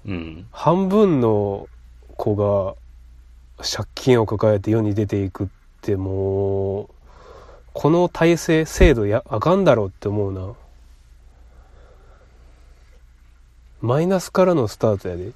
[0.05, 0.47] うん。
[0.51, 1.69] 半分の
[2.17, 2.75] 子が
[3.63, 5.47] 借金を抱えて世に出ていくっ
[5.81, 6.89] てもう
[7.73, 10.55] この体制制度やあかんだろうって思うな
[13.81, 15.31] マイナスからのスタートやで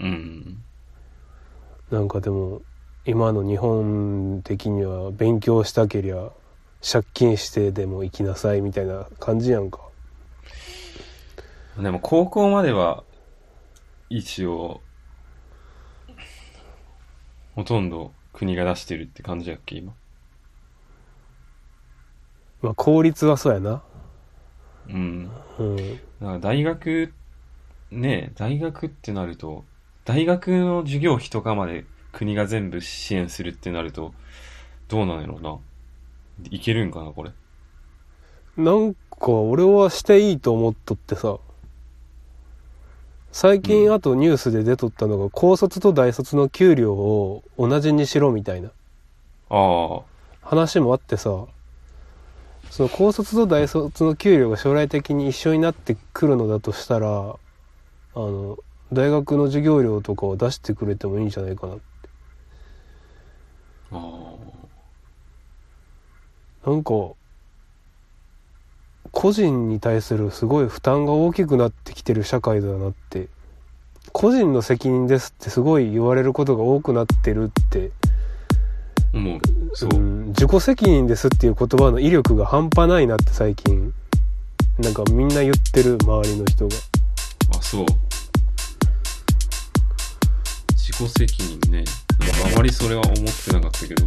[0.00, 0.62] うん。
[1.90, 2.62] なんかでも
[3.08, 6.30] 今の日本的には勉強したけりゃ
[6.82, 9.78] 借金してでも生きなさいみたいな感じやんか
[11.78, 13.04] でも高校までは、
[14.08, 14.80] 一応、
[17.54, 19.92] ほとんど国が出してるって感じやっけ、今？
[22.62, 23.82] まあ公立はそうやな
[24.88, 25.30] うん。
[25.58, 27.12] うんだから大学、
[27.92, 29.64] ね大学ってなると、
[30.04, 31.84] 大学の授業費とかまで
[32.16, 34.14] 国が全部支援するってなると、
[34.88, 35.58] どうなんやろうな。
[36.50, 37.30] いけるんかな、これ。
[38.56, 41.36] なんか俺はしていいと思っとってさ
[43.30, 48.70] 最近あとニュースで出とったのが高卒と大卒の給料を同じにしろみたいな
[49.50, 50.00] ああ、
[50.40, 51.44] 話もあってさ
[52.70, 57.38] その高卒と大卒の給料が将来的に一緒になってくるのだとしたらあ
[58.14, 58.56] の
[58.90, 61.95] 大学の授業料とかを出してくれてもいいんじゃないかなああ。
[63.90, 64.00] な
[66.72, 66.92] んか
[69.12, 73.28] 個人に対するすごい負担が大きくなってきてる社会だなって。
[74.12, 77.90] 個人の責任ですってすごい言われることが多くなってるって、
[79.12, 79.40] もう、
[79.74, 79.90] そう。
[79.94, 79.98] う。
[79.98, 83.92] ん、自己責任ですっていう言葉の威力が半端ないなって最近。
[84.78, 86.76] なんかみんな言ってる周りの人が。
[87.58, 87.86] あ、そう。
[90.76, 91.84] 自己責任ね。
[92.20, 94.06] あまりそれは思ってなかったけど。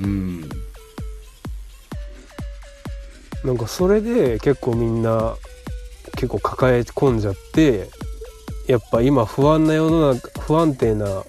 [0.00, 0.48] うん
[3.44, 5.34] なんかそれで結構みんな
[6.12, 7.88] 結構抱え込んじゃって
[8.68, 11.24] やっぱ今不安な世の中不安定な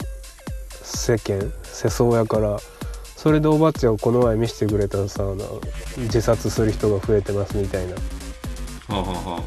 [0.83, 2.59] 世間世相やから
[3.15, 5.23] それでおばあちゃんこの前見せてくれたさ
[5.97, 7.93] 自殺する人が増えてますみたいな。
[7.93, 7.99] は
[8.89, 9.43] あ、はあは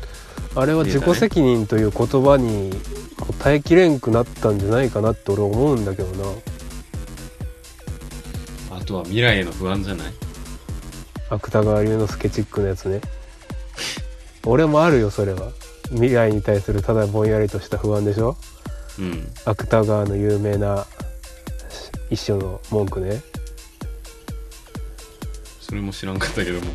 [0.56, 0.66] あ。
[0.66, 2.70] れは自己責任という言葉に
[3.38, 6.28] 耐えきれんくなったんじゃないかなって俺思うんだけどな。
[8.72, 10.12] あ、あとは未来への不安じゃない？
[11.30, 13.00] 芥川龍之介チックのやつね。
[14.44, 15.50] 俺もあるよそれは
[15.92, 18.36] 未来に対するただぼんやりとした不安でしょ？
[18.98, 19.32] うん。
[19.44, 20.86] 芥川の有名な
[22.10, 23.20] 一緒の文句ね
[25.60, 26.66] それも知らんかったけども。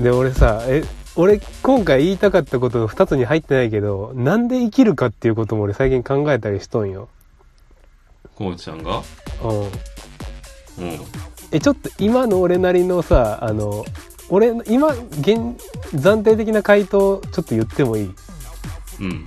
[0.00, 7.08] で俺さえ俺今回言いたかったことの2つに入ってないけどなんで生きるかっていうことも俺最近考えたりしとんよ
[8.34, 9.02] こうちゃんが？
[9.42, 9.70] うんうん。
[11.52, 13.84] えちょっと今の俺なりのさあの
[14.28, 15.38] 俺今現
[15.94, 18.14] 暫定的な回答ちょっと言ってもいい？
[19.00, 19.26] うん。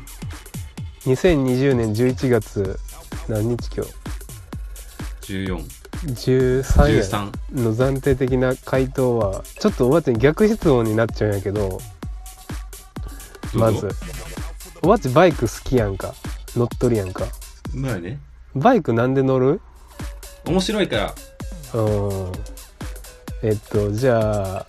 [1.05, 2.77] 2020年11月
[3.29, 3.85] 何日今
[5.21, 5.57] 14。
[6.05, 7.31] 日13や13。
[7.53, 11.79] の暫定的な回答はちょっとおばあちゃんに逆質問になっちゃうんやけど
[13.53, 13.89] まず
[14.83, 16.13] おばあちゃんバイク好きやんか？
[16.55, 17.25] 乗っとるやんか？
[17.73, 18.19] まあね。
[18.55, 19.61] バイクなんで乗る？
[20.45, 21.15] 面白いから。
[21.73, 22.31] うん。
[23.41, 24.65] えっとじゃあ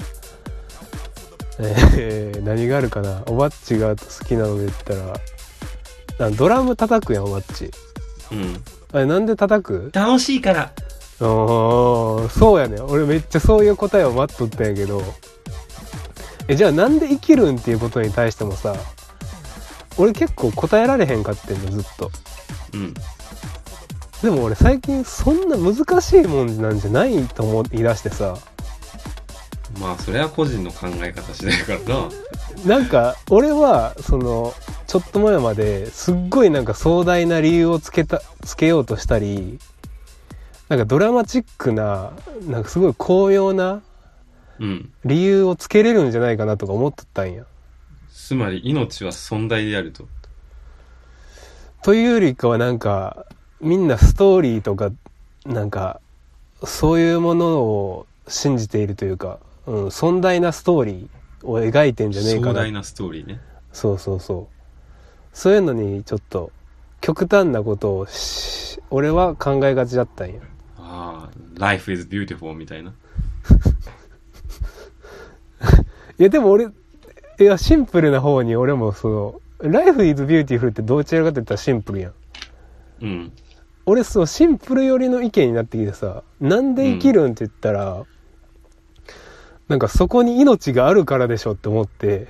[1.58, 3.22] えー何があるかな？
[3.26, 7.70] おばっちが好きなので言ったらあドラム叩くやんおばっち。
[8.32, 8.62] うん。
[8.92, 9.90] あれなんで叩く？
[9.92, 10.60] 楽しいから。
[10.62, 10.72] ああ
[12.28, 12.80] そうやね。
[12.80, 15.02] 俺めっちゃそういう答えを待っとったんやけど。
[16.48, 18.74] えじゃあなんで生きるんっていうことに対してもさ
[19.98, 22.10] 俺結構答えられへんかってんのずっと。
[22.74, 22.94] うん。
[24.22, 28.36] でも俺最近そんな難しいもんなんじゃないと思い出してさ
[29.80, 32.08] まあ、それは個人の考え方次第やからな。
[32.66, 34.52] なんか俺はその
[34.88, 39.58] ちょっと前まですっごいなんか壮大な理由をつけたつけようとしたり
[40.68, 42.12] なんかドラマチックな
[42.48, 43.80] なんかすごい巧妙な
[44.60, 44.92] うん。
[45.04, 47.44] 理由をつけれるんじゃないかなとか思っとったんや。
[48.12, 50.06] つまり、命は存在であると。
[51.82, 53.24] というよりかはなんか
[53.60, 54.90] みんなストーリーとか
[55.44, 56.00] なんか
[56.64, 63.40] そういうものを信じているというか、うん、壮大なストーリーを描いてんじゃねえかな壮大なストーリーね。
[63.72, 64.56] そうそうそう
[65.32, 66.50] そういうのにちょっと
[67.00, 70.40] 極端なことをし俺は考えがちだったんや
[70.78, 72.92] ああ、life is beautiful みたいな。
[76.18, 76.68] いやでも俺い
[77.44, 82.12] やシンプルな方に俺もその「Life is beautiful」ってどちらかって言ったらシンプルやん
[83.02, 83.32] うん。
[83.86, 88.04] 俺そうシンプル寄りの意見になってきてさなんで生きるんって言ったら、
[89.68, 92.28] なんかそこに命があるからでしょって思って。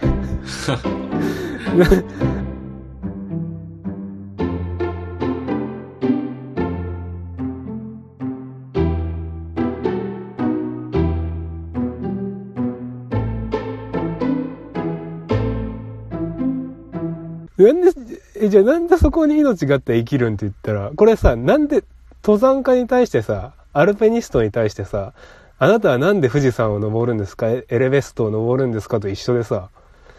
[17.58, 18.09] なんで
[18.40, 21.84] えじゃあなんでそこに命があって生きるんって言ったらこれさなんで
[22.22, 25.12] 登山家に対してさアルペニストに対してさ
[25.58, 27.48] あなたはなんで富士山を登るんですか？
[27.50, 29.68] エエレベストを登るんですかと一緒でさ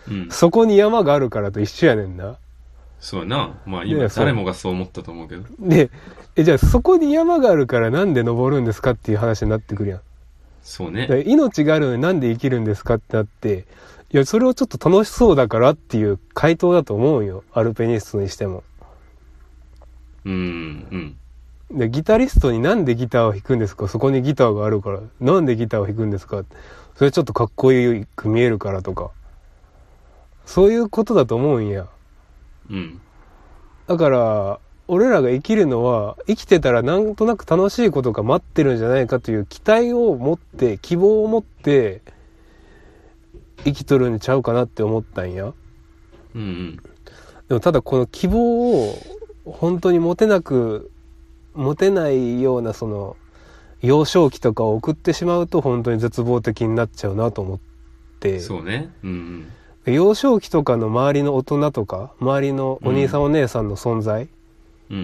[0.10, 0.30] うん。
[0.32, 2.38] そこに山があるからと一緒やねんな。
[3.00, 3.54] そうやな。
[3.66, 5.44] まあ今、誰もがそう思ったと思うけど。
[5.60, 5.92] で、
[6.36, 10.02] え、じゃあそこに山があるからなんで登るんですかっていう話になってくるやん。
[10.64, 11.06] そうね。
[11.08, 13.66] で命があるのになんで生きるんですかってなって、
[14.14, 17.46] いや、それをちょっと楽しそうだからっていう回答だと思うよ。
[17.54, 18.64] アルペニストにしても。
[20.26, 21.16] うん、
[21.72, 21.78] うん。
[21.78, 23.88] で、ギタリストになんでギターを弾くんですか？
[23.88, 25.00] そこにギターがあるから。
[25.22, 26.44] なんでギターを弾くんですか？
[26.96, 29.12] それちょっとかっこよく見えるからとか。
[30.46, 31.88] そういうことだと思うんや。
[32.70, 33.00] うん。
[33.88, 34.60] だから、
[34.90, 42.02] 俺らが生きるのは、生きてたらなんとなく楽しいことが待ってるんじゃないかという期待を持って、希望を持って、
[43.64, 45.54] 生きとるんちゃうかなって思ったんや。
[46.36, 46.76] うん、うん。
[47.48, 48.96] でもただこの希望を
[49.46, 50.92] 本当に持てなく、
[51.54, 53.18] 持てないようなその、
[53.82, 57.60] 幼少期とかを送ってしまうと本当に絶望的になっちゃうなと思っ
[58.20, 58.40] て。
[58.40, 58.94] そうね。
[59.04, 59.52] うん、
[59.86, 64.30] 幼少期とかの周りの大人とか、周りのお兄さんお姉さんの存在
[64.90, 64.98] うん。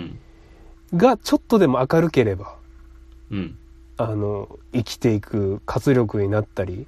[0.93, 0.97] うん。
[0.97, 2.55] がちょっとでも明るければ、
[3.31, 3.57] うん。
[3.97, 6.85] あの、生きていく活力になったり、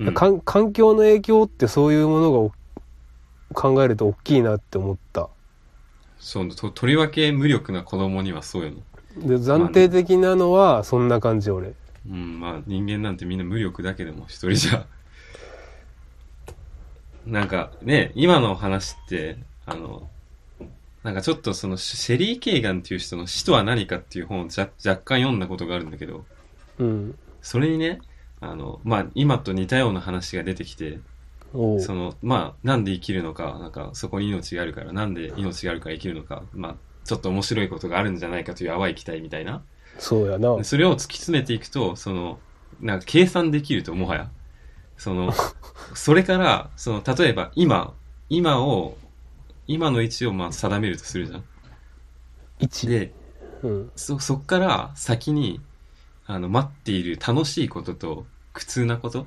[0.00, 0.14] うん。
[0.14, 2.52] かん環境の影響ってそういうものがお
[3.54, 5.28] 考えると大きいなって思った。
[6.18, 8.82] そう、ととりわけ無力な子供にはそうよね。
[9.16, 11.74] で、暫定的なのは、そんな感じ、俺。
[12.08, 14.86] うん、まあ人間なんてみんな無力だけども、一人じゃ。
[17.26, 19.36] なんかね、今の話って、
[19.66, 20.08] あの、
[21.02, 26.24] なんかちょっとそのシェリー・ケイガンっていう人の死とは何かっていう本をじゃ若干読んだことがあるんだけど、
[26.78, 27.18] うん。
[27.42, 28.00] それにね、
[28.40, 31.00] あの、まあ今と似たような話が出てきて、
[31.52, 39.62] その、まあなんで生きるのか、なんかそこに命があるから、なんで命があるから生きるのか、まあちょっと面白いことがあるんじゃないかという淡い期待みたいな。
[39.98, 40.64] そうやなで。
[40.64, 42.38] それを突き詰めていくと、その、
[42.80, 44.30] なんか計算できると、もはや。
[44.96, 45.32] その、
[45.94, 47.94] それから、その、例えば今、
[48.28, 48.96] 今を、
[49.66, 51.44] 今の位置をまあ定めるとするじゃん。
[52.60, 52.88] 1。
[52.88, 53.12] で、
[53.62, 53.90] うん。
[53.96, 55.60] そ、そっから先に、
[56.32, 59.26] あの、待っている楽しいことと苦痛なこと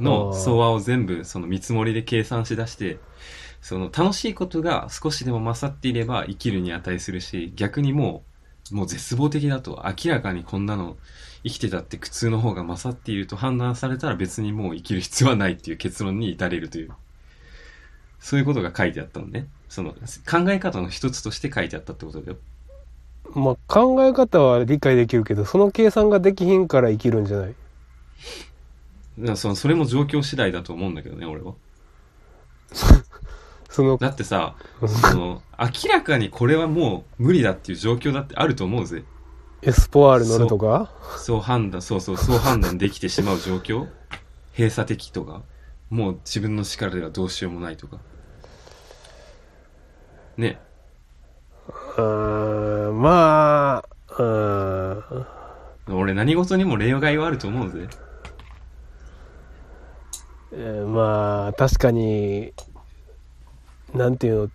[0.00, 2.98] の相和を全部、その見積もりで計算し出して、
[3.60, 8.24] その楽しいことが少しでも勝っていれば生きるに値するし、逆にも
[8.70, 10.96] う、もう絶望的だと明らかにこんなの
[11.44, 16.90] 生きてたって苦痛の方が勝っていると判断されたら別にもう生きる必要はないっていう結論に至れるという。
[18.20, 19.48] そういうことが書いてあったのね。
[19.68, 22.38] その考え方の一つとして書いてあったってことだよ。
[23.34, 27.54] まあ、考え方は理解できるけど、その計算ができひんから生きるんじゃない？
[29.18, 31.54] だからそのそれも状況次第だと思うんだけどね、俺は。
[33.70, 34.54] その、だってさ、
[34.86, 39.04] その、明らかにこれはもう無理だっていう状況だってあると思うぜ。
[39.62, 40.90] エスポワール乗るとか？
[41.16, 43.86] そう判断、そうそう、そう判断できてしまう状況？
[44.54, 45.40] 閉鎖的とか、
[45.88, 47.98] もう自分の力ではどうしようもないとか？
[50.36, 50.60] ね。
[51.96, 52.41] うーん、
[53.02, 55.26] まあ、うーん。
[55.88, 57.88] 俺何事にも例外はあると思うぜ。
[60.52, 62.52] えーまあ、確かに、
[63.94, 64.50] なんていうの、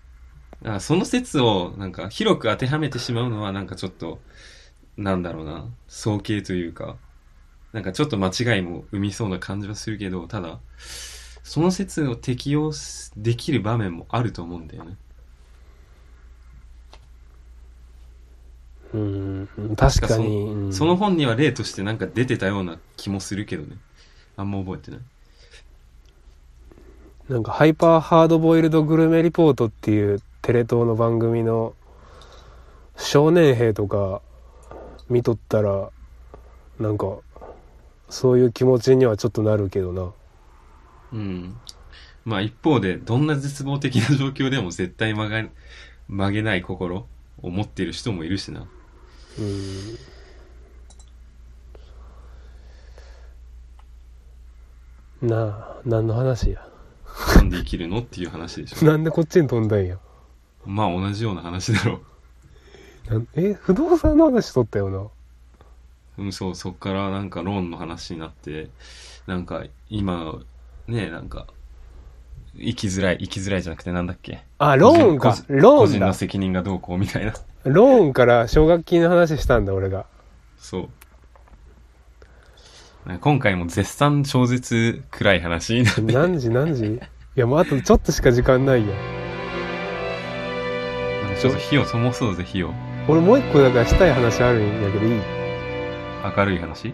[0.61, 4.19] だからその説をなんか広く当てはめてしまうのはなんかちょっと、
[4.97, 6.97] なんだろうな、早計というか、
[7.73, 10.59] なんかちょっと間違いも生みそうな感じはするけど、ただ、
[11.43, 14.97] その説を適用すできる場面もあると思うんだよね。
[18.93, 23.77] うん、確かに、うんその本には例としてなんか出てたような気もするけどね。
[24.37, 24.99] あんま覚えてない？
[27.29, 31.73] なんかハイパーハードボイルドグルメリポートっていうテレ東の番組の
[32.95, 34.21] 少年兵とか
[35.09, 35.89] 見とったら
[36.79, 37.17] なんか
[38.09, 40.11] そういう気持ちにはちょっとなるけどな
[41.11, 41.57] うん。
[42.23, 45.43] まあ一方で、どんな絶望的な状況でも絶対曲が
[46.07, 47.05] 曲げない心
[47.41, 48.67] を持っている人もいるしな。
[49.39, 49.97] うん
[55.29, 56.67] なあ何の話や？
[57.35, 58.85] なんで生きるのっていう話でしょ。
[58.89, 59.97] なんでこっちに飛んだんや？
[60.65, 62.01] まあ同じような話だろ
[63.09, 64.97] なんえ不動産の話しとったよな？
[64.99, 65.11] う。
[66.19, 68.69] うん、そう、そっからなんかローンの話になって、
[69.27, 70.39] なんか今、
[70.87, 71.47] ね、なんか、
[72.57, 74.43] 生きづらい、生きづらいじゃなくてなんだっけ？
[74.59, 77.33] あローンかローン人の責任がどうこうみたいな。
[77.69, 80.05] ローンから奨学金の話したんだ俺が
[80.57, 80.89] そう。
[83.21, 86.01] 今回も絶賛超絶暗い話になって。
[86.01, 86.85] 何時何時？
[86.85, 86.99] い
[87.35, 88.93] やもうあとちょっとしか時間ないよ
[91.39, 92.73] ちょっと火を灯そうぜ、火を。
[93.07, 95.21] 俺もう一個だからしたい話あるんやけどいい？
[96.35, 96.93] 明るい話？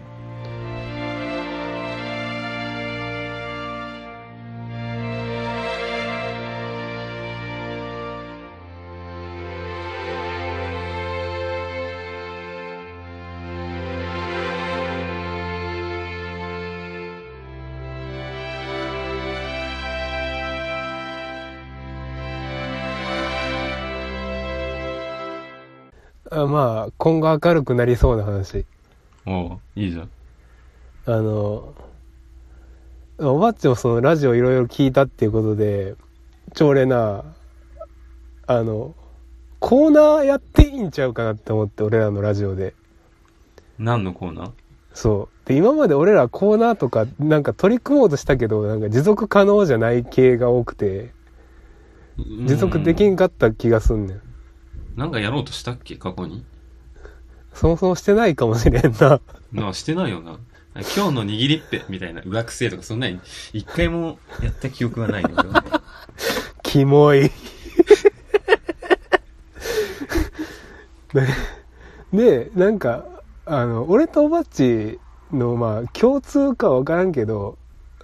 [27.04, 28.66] 今後明るくなりそうな話。
[29.26, 30.10] おういいじゃん。
[31.06, 31.74] あの
[33.18, 35.96] おばっちもそのラジオいろいろ聞いたっていうことで
[36.54, 37.26] ちょ俺な
[38.48, 38.96] あの
[39.60, 42.74] コーナーやっていいんちゃうかなって思って俺らのラジオで。
[43.78, 44.52] 何のコーナー？
[44.94, 45.48] そう。
[45.50, 51.12] で今まで俺らコーナーとかなんか取り組もうとしたけどなんか持続可能じゃない系が多くて
[52.18, 54.22] 持続できうんかった気がすんねん。
[54.96, 55.98] なんかやろうとしたっけ？
[55.98, 56.46] 過去に？
[57.54, 59.22] そもそもしてないかもしれんな。
[59.52, 60.40] なあ、してないよな。
[60.76, 63.20] 今日の握りっぺみたいな上癖とかそんなに
[63.54, 65.84] 一回もやった記憶がないの俺は
[66.64, 67.30] キモい。
[71.14, 71.28] で
[72.12, 73.06] でなんか
[73.46, 75.00] あの俺とおばっち
[75.32, 77.58] のまあ共通かわからんけど、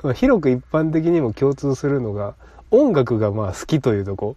[0.03, 2.35] まあ広く一般的にも共通するのが
[2.69, 4.35] 音楽がまあ好きというとこ。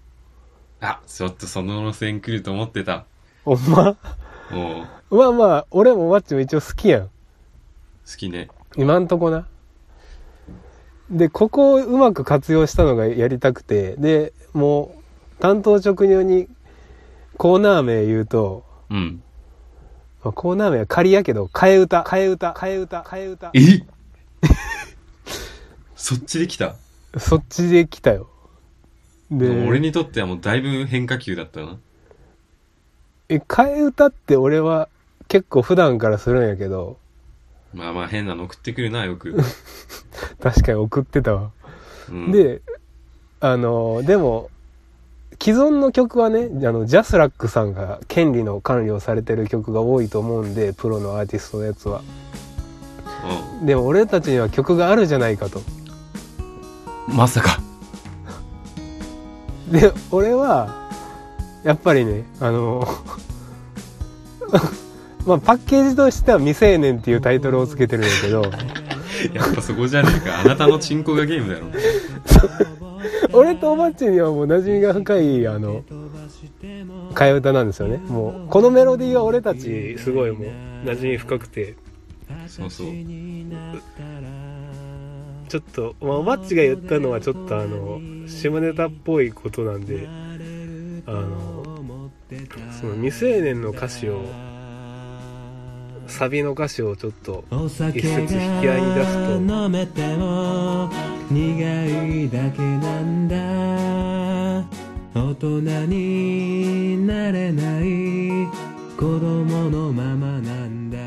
[0.80, 3.04] あ、ちょっとその路線来ると思ってた。
[3.44, 3.96] ほんま？
[4.50, 7.02] もう、まあまあ、俺もマッチも一応好きやん。
[7.02, 7.08] 好
[8.16, 8.48] きね。
[8.76, 9.46] 今んとこな。
[11.10, 14.94] で、ここをうまく活用したのがやりたくて、で、も
[15.38, 16.48] う、担当直入に
[17.36, 19.22] コーナー名言うと、うん。
[20.24, 23.50] まあコーナー名は仮やけど、替え歌、替え歌、替え歌、替え歌。
[23.52, 23.60] え？
[25.94, 26.74] そっちで来た？
[27.18, 28.30] そっちで来たよ。
[29.30, 31.76] で、俺にとってはもうだいぶ変化球だったな。
[33.28, 34.88] え、替え歌って俺は
[35.32, 36.98] 結構普段からするんやけど、
[37.72, 39.34] まあまあ変なの送ってくるな、よく。
[40.42, 41.52] 確かに送ってたわ。
[42.10, 42.60] うん、で、
[43.40, 44.50] あの、でも、
[45.40, 52.02] 既存の曲はね、あの、ジャスラックさんが権利の管理をされてる曲が多いと思うんで、プロのアーティストのやつは。
[53.64, 55.62] でも俺たちには曲があるじゃないかと。
[57.08, 57.16] うん。
[57.16, 57.58] まさか。
[59.70, 60.90] で、俺は、
[61.64, 62.86] やっぱりね、あの、
[65.26, 68.42] まあパッケージとしては未成年っていうタイトルをつけてるんだけど、
[69.32, 70.40] やっぱそこじゃねえか。
[70.40, 71.66] あなたのチンコがゲームだろ。
[73.32, 75.82] 俺とおばっちにはもう馴染みが深い、あの、
[77.14, 77.98] 替え歌なんですよね。
[78.08, 80.48] もう、このメロディーは俺たちすごいもう
[80.84, 81.74] 馴染み深くて、
[82.46, 82.86] そうそう。
[85.48, 90.08] ちょっと、まあ、おばっちが言ったのはちょっとあの、下ネタっぽいことなんで、
[91.06, 91.80] あの、
[92.80, 94.22] その未成年の歌詞を、
[96.06, 99.40] サビの歌詞をちょっと、お酒一節引き合いに出すと。
[99.40, 100.90] が飲めても
[101.30, 103.36] 苦いだけなんだ。
[105.14, 108.46] 大人になれない
[108.96, 110.98] 子供のままなんだ。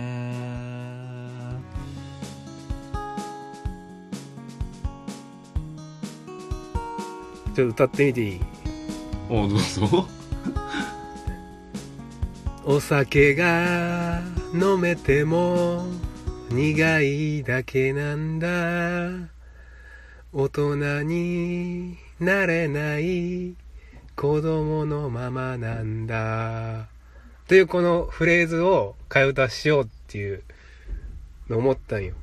[7.56, 8.42] ちょっと歌ってみていい？
[9.30, 10.08] おうどうぞ。
[12.68, 14.22] お酒が
[14.56, 15.86] 飲めても
[16.50, 18.48] 苦いだけなんだ。
[20.34, 23.54] 大人になれない
[24.16, 26.88] 子供のままなんだ。
[27.48, 30.42] というこのフレーズを替え歌しようっていう
[31.48, 32.16] の思ったんよ。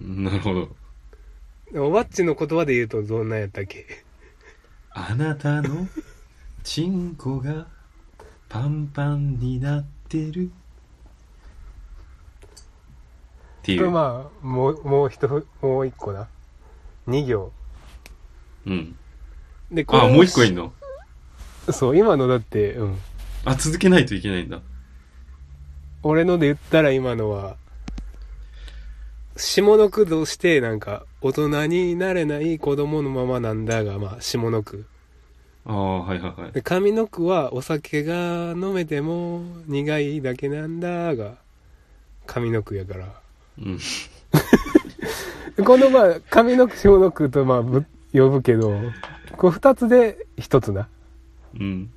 [0.00, 1.86] なるほど。
[1.86, 3.84] おばっちの言葉で言うとどんなんやったっけ？
[4.92, 5.86] あなたの
[6.62, 7.66] チンコが
[8.54, 10.44] パンパンになってる。
[10.44, 10.48] っ
[13.64, 13.90] ていう。
[13.90, 16.28] まあもうもう一ふもう一個な
[17.08, 17.50] 二行
[18.64, 18.96] うん。
[19.72, 20.72] でこれあ、もう一個いんの？
[21.72, 22.98] そう今のだってうん
[23.44, 24.60] あ、続けないといけないんだ。
[26.04, 27.56] 俺ので言ったら今のは、
[29.36, 34.86] 下の句としてなんか、大人になれない子供のままなんだが、まあ、下の句。
[35.66, 36.52] ああ、はいはいはい。
[36.52, 41.34] で、上の句は、お酒が飲めても苦いだけなんだが、
[42.26, 43.08] 上の句やから。
[43.58, 43.78] うん。
[45.64, 48.72] このまあ、上の句、下の句とまあ、ぶ呼ぶけど、
[49.36, 50.88] こう二つで一つな。
[51.58, 51.90] うん。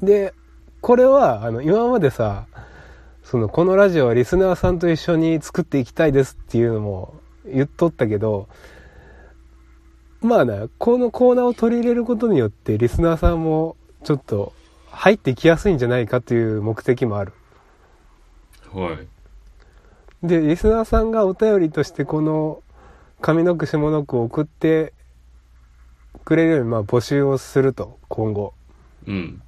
[0.00, 0.32] で、
[0.80, 2.46] これは、あの、今までさ、
[3.24, 7.14] その、このラジオはリスナーさんと一緒に作っていきたいですっていうのも
[7.44, 8.48] 言っとったけど、
[10.20, 14.52] まあな、このコーナーを取り入れることによって、リスナーさんもちょっと
[14.90, 17.32] 入ってきやすいんじゃないかという目的もある。
[18.72, 20.26] はい。
[20.26, 22.62] で、リスナーさんがお便りとしてこの
[23.20, 24.92] 上の句下の句を送って
[26.24, 28.54] くれるように、まあ募集をすると、今後。
[29.06, 29.42] うん。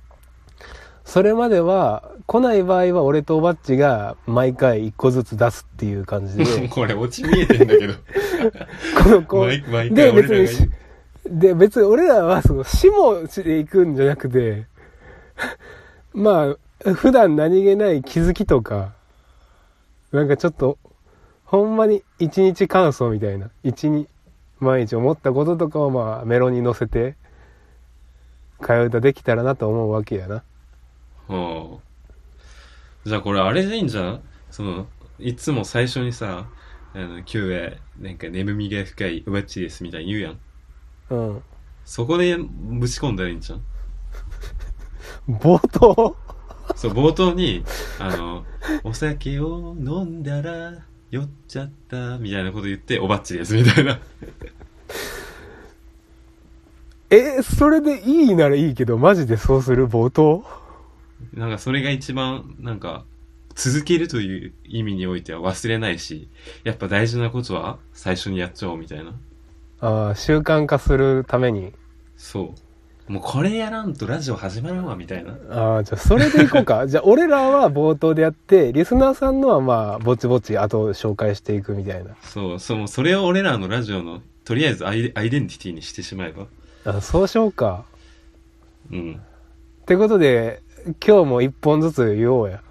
[1.05, 7.95] それまでは、来ない場合は俺とおばっちが毎回一個ずつ出すっていう感じで、 これ落ち見えてんだけど。
[9.03, 10.71] このこう、毎毎で、別にし、
[11.27, 14.67] で、別に俺らはその、死もで行くんじゃなくて、
[16.15, 16.55] ま
[16.85, 18.93] あ、普段何気ない気づきとか、
[20.13, 20.79] なんかちょっと、
[21.47, 24.09] ほんまに一日感想みたいな、一日、
[24.61, 27.17] 毎日思ったこととかをまあ、メロに乗せて、
[28.61, 30.45] 替え歌できたらなと思うわけやな。
[31.27, 31.90] はあ。
[33.05, 34.21] じゃあこれあれでいいんじゃん？
[34.51, 34.87] その、
[35.19, 36.47] いつも最初にさ、
[36.93, 40.39] あの、今日は、なんか眠みが深いおばっちですみたいに言うやん。
[41.11, 41.43] うん。
[41.85, 43.63] そこでぶち込んだらいいんじゃん？
[45.29, 46.17] 冒頭？
[46.77, 47.65] そう、冒頭に、
[47.99, 48.45] あの、
[48.85, 53.99] お酒を飲んだら酔っちゃった、みたいなこと言って、おばっちです、みたいな。
[57.11, 59.89] え、それでいいならいいけど、マジでそうする？
[59.89, 60.45] 冒頭？
[61.35, 63.05] なんかそれが一番、なんか、
[63.55, 66.29] 続けるという意味においては忘れないし、
[66.65, 69.15] やっぱ大事なことは最初にやっちゃおうみたいな。
[69.81, 71.73] ああ、習慣化するために。
[72.17, 72.55] そ
[73.09, 73.13] う。
[73.13, 75.33] もうこれやらんとラジオ始まらんわ、みたいな。
[75.51, 76.87] ああ、じゃあそれでいこうか。
[76.89, 82.15] じゃあ俺らは冒頭でやって、リスナーさんのはまあ、ぼちぼち後紹介していくみたいな。
[82.23, 86.47] そう、そう、それを俺らのラジオの、とりあえずアイデアイデンティティにしてしまえば。
[86.85, 87.85] あそうしようか。
[88.93, 89.21] うん。
[89.83, 92.63] ってことで、今日も一本ずつ言おうや。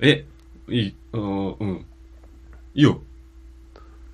[0.00, 0.24] え、
[0.68, 1.86] いい、うん、うん。
[2.74, 3.00] いいよ。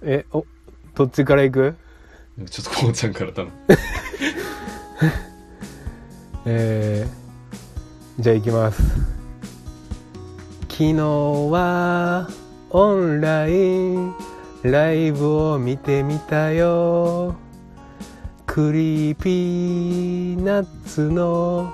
[0.02, 0.46] え、お、
[0.94, 1.74] どっちから行く？
[2.50, 3.52] ちょっとこうちゃんから頼む。
[6.46, 8.82] えー、じゃあ行きます。
[10.70, 12.28] 昨日は
[12.70, 14.14] オンライン
[14.62, 17.36] ライブを見てみたよ。
[18.46, 19.30] Creepy
[20.38, 21.72] Nuts の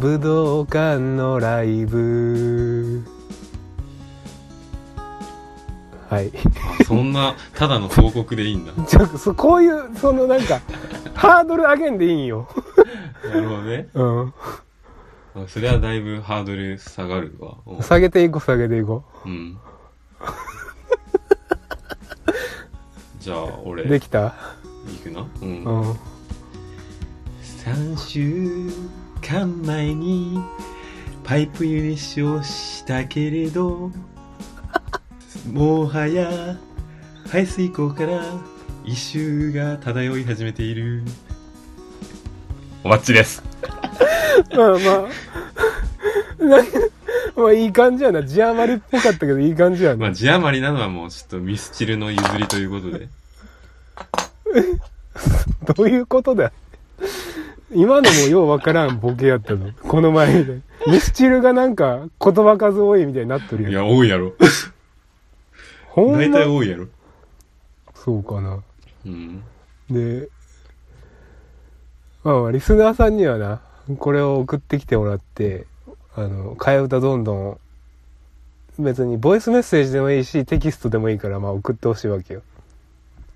[0.00, 3.02] 武道館のライブ。
[6.08, 6.32] はい。
[6.80, 8.72] あ そんな、ただの報告でいいんだ。
[8.88, 10.60] ちょそこういう、そのなんか、
[11.14, 12.48] ハードル上げんでいいんよ。
[13.24, 13.88] なるほどね。
[13.92, 14.34] うん。
[15.34, 17.56] あそれはだいぶハードル下がるわ。
[17.66, 19.58] うん下げていこう、下げていこうん。
[23.20, 23.50] じゃあ、う。
[23.66, 24.34] 俺、できた？
[24.86, 25.26] 行くな。
[25.42, 25.92] うんう。
[25.92, 25.96] ん。
[27.42, 28.70] 3週
[29.20, 30.40] 間前に
[31.24, 33.90] パイプ優勝したけれど
[35.52, 36.56] もはや
[37.30, 38.22] 排水溝から
[38.84, 41.04] 異臭が漂い始めている。
[42.82, 43.42] おばっちです。
[44.56, 45.08] まあまあ、
[47.40, 48.22] まあいい感じやな。
[48.22, 49.96] 字余りっぽかったけどいい感じやな。
[49.96, 53.08] まあ字余りなのはもうちょっとミスチルの譲りということで。
[55.74, 56.52] どういうことだ
[57.72, 59.72] 今のもようわからんボケやったの。
[59.72, 60.62] この前みたいに。
[60.88, 63.72] ミスチルがなんか言葉数多いみたいになっとるやん。
[63.72, 64.32] いや多いやろ
[65.88, 66.86] ほん大体ま多いやろ
[67.94, 68.62] そうかな。
[69.04, 69.42] うん
[69.90, 70.28] で、
[72.24, 73.60] まあまあリスナーさんにはな、
[73.98, 75.66] これを送ってきてもらって、
[76.14, 77.58] あの、替え歌どんどん、
[78.78, 82.42] 別にボイスメッセージでもいいし、テキストでもいいから、まあ送ってほしいわけよ。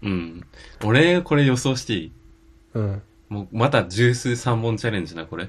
[0.02, 0.46] うん
[0.84, 2.12] 俺これ予想していい？
[2.74, 3.02] うん。
[3.28, 5.48] もうまた十数三本チャレンジなこれ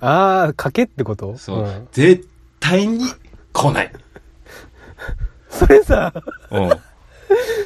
[0.00, 1.36] ああ、賭けってこと？
[1.36, 2.26] そう、ん絶
[2.58, 3.04] 対に
[3.52, 3.92] 来ない
[5.50, 6.12] それさ、
[6.50, 6.70] うん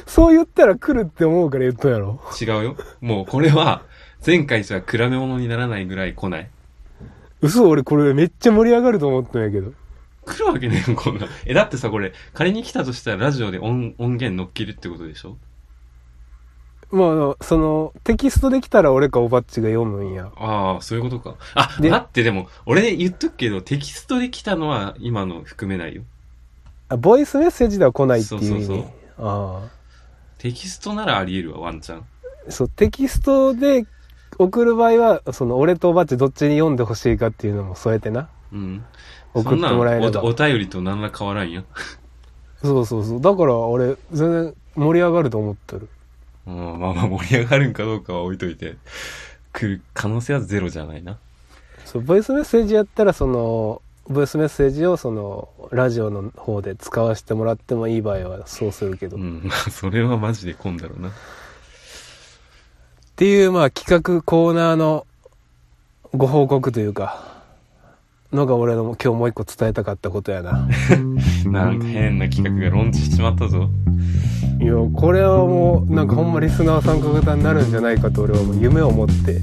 [0.05, 2.21] そう言ったら来るって思うから言ったやろ？
[2.39, 2.77] 違うよ。
[3.01, 3.81] もうこれは、
[4.25, 6.49] 前回じゃ比べ物にならないぐらい来ない。
[7.41, 9.73] 嘘、俺これめっちゃ盛り上がると思ったんやけど。
[10.25, 11.27] 来るわけねえよ、こんな。
[11.45, 15.37] え、だってさ、これ、仮に来たとしたらラジオで音音源乗っけるってことでしょ？
[16.95, 20.31] まああの、その、テキストできたら俺かおばっちが読むんや。
[20.37, 21.35] ああ、そういうことか。
[21.53, 26.03] あ、で待って、でも、俺言っとくけど、テキストで来たのは今の含めないよ。
[26.87, 28.65] あ、ボイスメッセージでは来ないっていう意味。
[28.65, 28.85] そうそう
[29.17, 29.69] そうあ
[30.37, 31.99] テキストならあり得るわ、ワンチャン。
[32.47, 32.51] あ。
[32.51, 33.85] そう、テキストで
[34.37, 38.29] 送る場合は、その、俺とおばっちどっちに読んでほしいかっていうのも添えてな。
[38.53, 38.85] うん。
[39.33, 41.63] 送ってもらえればおお便りと何ら変わらんよ。
[42.63, 43.21] そうそうそう。
[43.21, 45.89] だから俺、全然盛り上がると思ってる。
[46.47, 48.75] うん、まあまあ盛り上がるんかどうかは置いといて、
[49.53, 51.17] 来る可能性はゼロじゃないな。
[51.85, 59.17] そう、ボイスメッセージやったら、その、ボイスメッセージをその、ラジオの方で使わせてもらってもいい場合はそうするけど。
[59.17, 61.11] っうん、まあそれはマジで混んだろうな。
[63.15, 65.07] ていう、まあ企画コーナーの
[66.13, 67.35] ご報告というか、
[68.31, 70.67] のが俺の今日もう一個伝えたかったことやな。
[71.45, 73.69] なんか変な企画がローンチしちまったぞ。
[74.59, 79.41] いや、これはもう、なんかほんまリスナー参加型になるんじゃないかと俺はもう夢を持って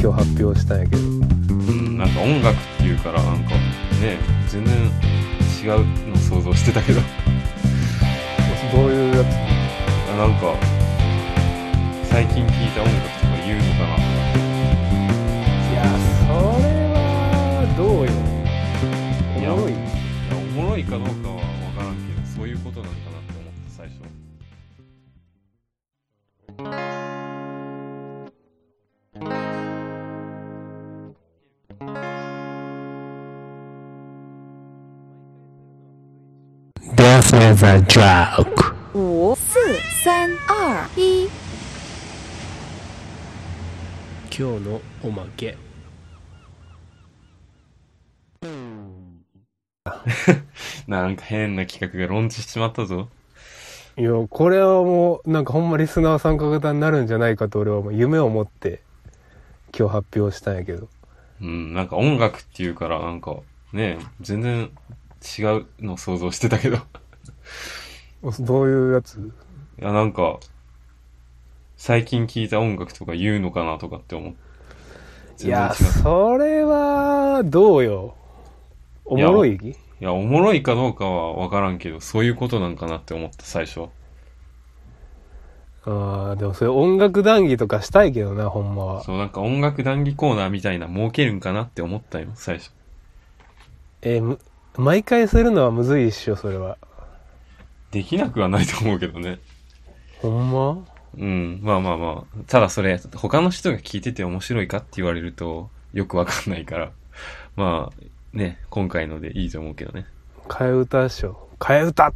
[0.00, 1.02] 今日発表したんやけど。
[1.02, 4.74] うん、なんか音楽っていうからなんかね、全然
[5.62, 7.00] 違うの想像してたけど、
[8.72, 9.26] どういうやつ？
[10.12, 10.54] あなんか、
[12.04, 13.96] 最近聴いた音楽とか言うのかな。
[15.70, 15.84] いや、
[16.20, 16.26] そ
[16.62, 16.96] れは、
[17.76, 18.10] どうよ。
[19.36, 19.72] おもろい。
[19.72, 21.35] いやおもろいかどうかは
[26.56, 26.72] Death
[37.34, 38.74] is a joke.
[38.94, 39.58] 五四
[40.02, 41.28] 三二一，
[44.30, 45.58] 今日のおまけ。
[50.88, 53.10] なんか変な企画がローンチしちまったぞ。
[53.98, 58.82] いや、これはもう、なんかほんまリスナー参加型になるんじゃないかと俺はもう夢を持って
[59.76, 60.88] 今日発表したんやけど。
[61.40, 63.36] うん、なんか音楽っていうからなんか
[63.72, 64.70] ね、全然
[65.38, 66.78] 違うの想像してたけど。
[68.40, 69.16] どういうやつ？
[69.78, 70.40] いや、なんか、
[71.76, 74.34] 最近聴いた音楽とか言うのかなとかって思う。
[75.42, 78.14] いや、それは、どうよ。
[79.04, 79.76] おもろい？
[80.00, 83.88] いや、おもろいかどうかはわからんけど、そういうことなんかなって思った、最初は。
[85.88, 89.04] ああ、でもそれ音楽談義とかしたいけどな、ほんまは。
[89.04, 92.72] そう、なんか音楽談義コーナーみたいな設けるんかなって思ったよ、最初。
[94.02, 94.38] えーむ
[94.78, 96.76] 毎回するのはむずいっしょ、それは。
[97.92, 99.38] できなくはないと思うけどね。
[100.20, 100.84] ほんま？
[101.16, 102.38] うん、まあまあまあ。
[102.46, 106.90] ただそれ、他の人が聞いてて面白いかって言われると、よくわかんないから。
[107.56, 108.02] まあ、
[108.36, 110.04] ね、今回のでいいと思うけどね。
[110.46, 111.48] 替え歌っしょ。
[111.58, 112.12] 替え歌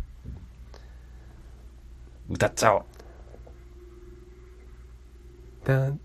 [2.29, 2.83] 歌っちゃおう
[5.65, 6.01] ダン、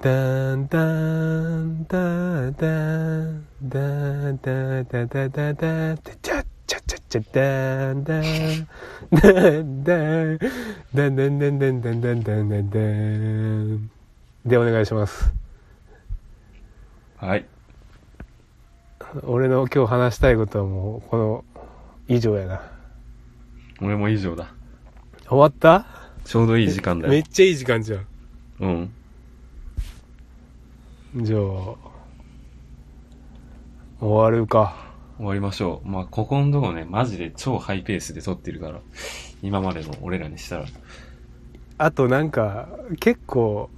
[0.00, 3.80] ダン、ダン、ダン、ダン、ダン、ダ
[4.30, 4.52] ン、ダ
[4.82, 8.68] ン、ダン、ダン、ダン、チャッチャッチャッチャッダン、ダン、
[9.10, 10.38] ダン、ダン、
[10.94, 13.90] ダン、ダン、ダン、ダン、ダン、ダン、ダン、ダン、ダン。
[14.46, 15.32] で、お願いします。
[17.16, 17.44] はい。
[19.24, 21.44] 俺の今日話したいことはもう、この、
[22.06, 22.62] 以上やな。
[23.80, 24.52] 俺も以上だ。
[25.28, 25.86] 終わった？
[26.24, 27.12] ちょうどいい時間だよ。
[27.12, 28.06] めっちゃいい時間じゃん。
[28.60, 28.92] うん。
[31.24, 31.76] じゃあ、終
[34.00, 34.76] わるか。
[35.16, 35.88] 終わりましょう。
[35.88, 38.80] まあ、ここのとこね、マジで超ハイペースで撮ってるから。
[39.42, 40.66] 今までの俺らにしたら。
[41.78, 42.68] あとなんか、
[43.00, 43.70] 結構、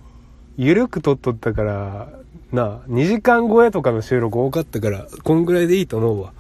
[0.57, 2.09] ゆるく撮っとったから、
[2.53, 6.32] なあ、2時間超えとかの収録多かったから、こんぐらいでいいと思うわ。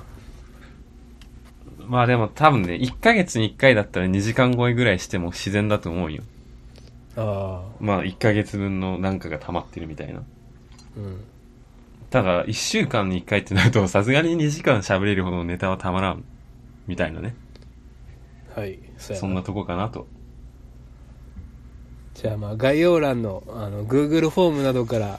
[1.86, 6.22] まあでも多分ね、1ヶ月に1回だったら2時間超えぐらいしても自然だと思うよ。
[7.16, 7.76] ああ。
[7.80, 10.22] まあ1ヶ月分のなんかが溜まってるみたいな。
[10.96, 11.24] うん。
[12.10, 16.24] ただ、1週間に1回ってなると、さすがに2時間喋れるほどのネタはたまらん。
[16.86, 17.34] みたいなね。
[18.54, 18.78] はい。
[18.98, 20.06] そそんなとこかなと。
[22.22, 25.18] じゃあまあ概要欄のあの Google フォームなどから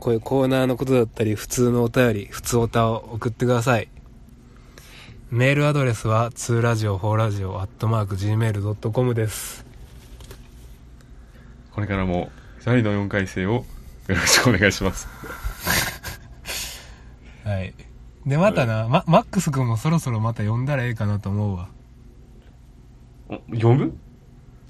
[0.00, 3.86] こういうコーナーのことだったり普通のお便り普通おたを送ってください。
[5.30, 9.64] メールアドレスは 2radio4radio.gmail.com です。
[11.70, 13.64] これからも、2人の4回生をよ
[14.08, 15.06] ろしくお願いします。
[17.44, 17.72] はい。
[18.26, 21.68] でまたな、ママックス君もそろそろまた呼んだらええかなと思うわ。
[23.28, 23.96] お呼ぶ？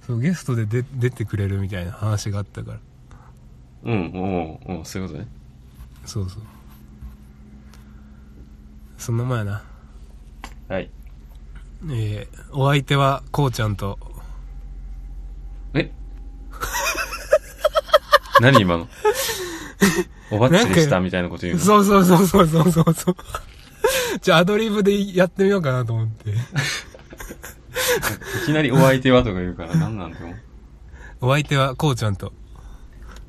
[0.06, 2.78] そうゲストで出出てくれるみたいな話があったから
[3.84, 5.28] うん、うん、うん、そういうことね。
[6.04, 6.42] そうそう
[8.98, 9.62] その前やな
[10.68, 10.90] はい。
[11.90, 13.98] えー、お相手はこうちゃんと
[15.74, 15.90] え？
[18.40, 18.88] 何今の？
[20.30, 21.60] おばっちでしたみたいなこと言うの？
[21.60, 23.16] そうそうそうそうそうそうそう。
[24.22, 26.32] じゃあアドリブでやってみようかなと思って。
[28.42, 30.34] いきなりお相手はとか言うから何なんだよ。
[31.20, 32.32] お相手はこうちゃんと。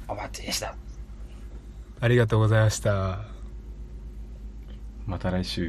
[0.08, 0.76] おばっちでした。
[2.00, 3.20] ありがとうございました。
[5.06, 5.66] また来週。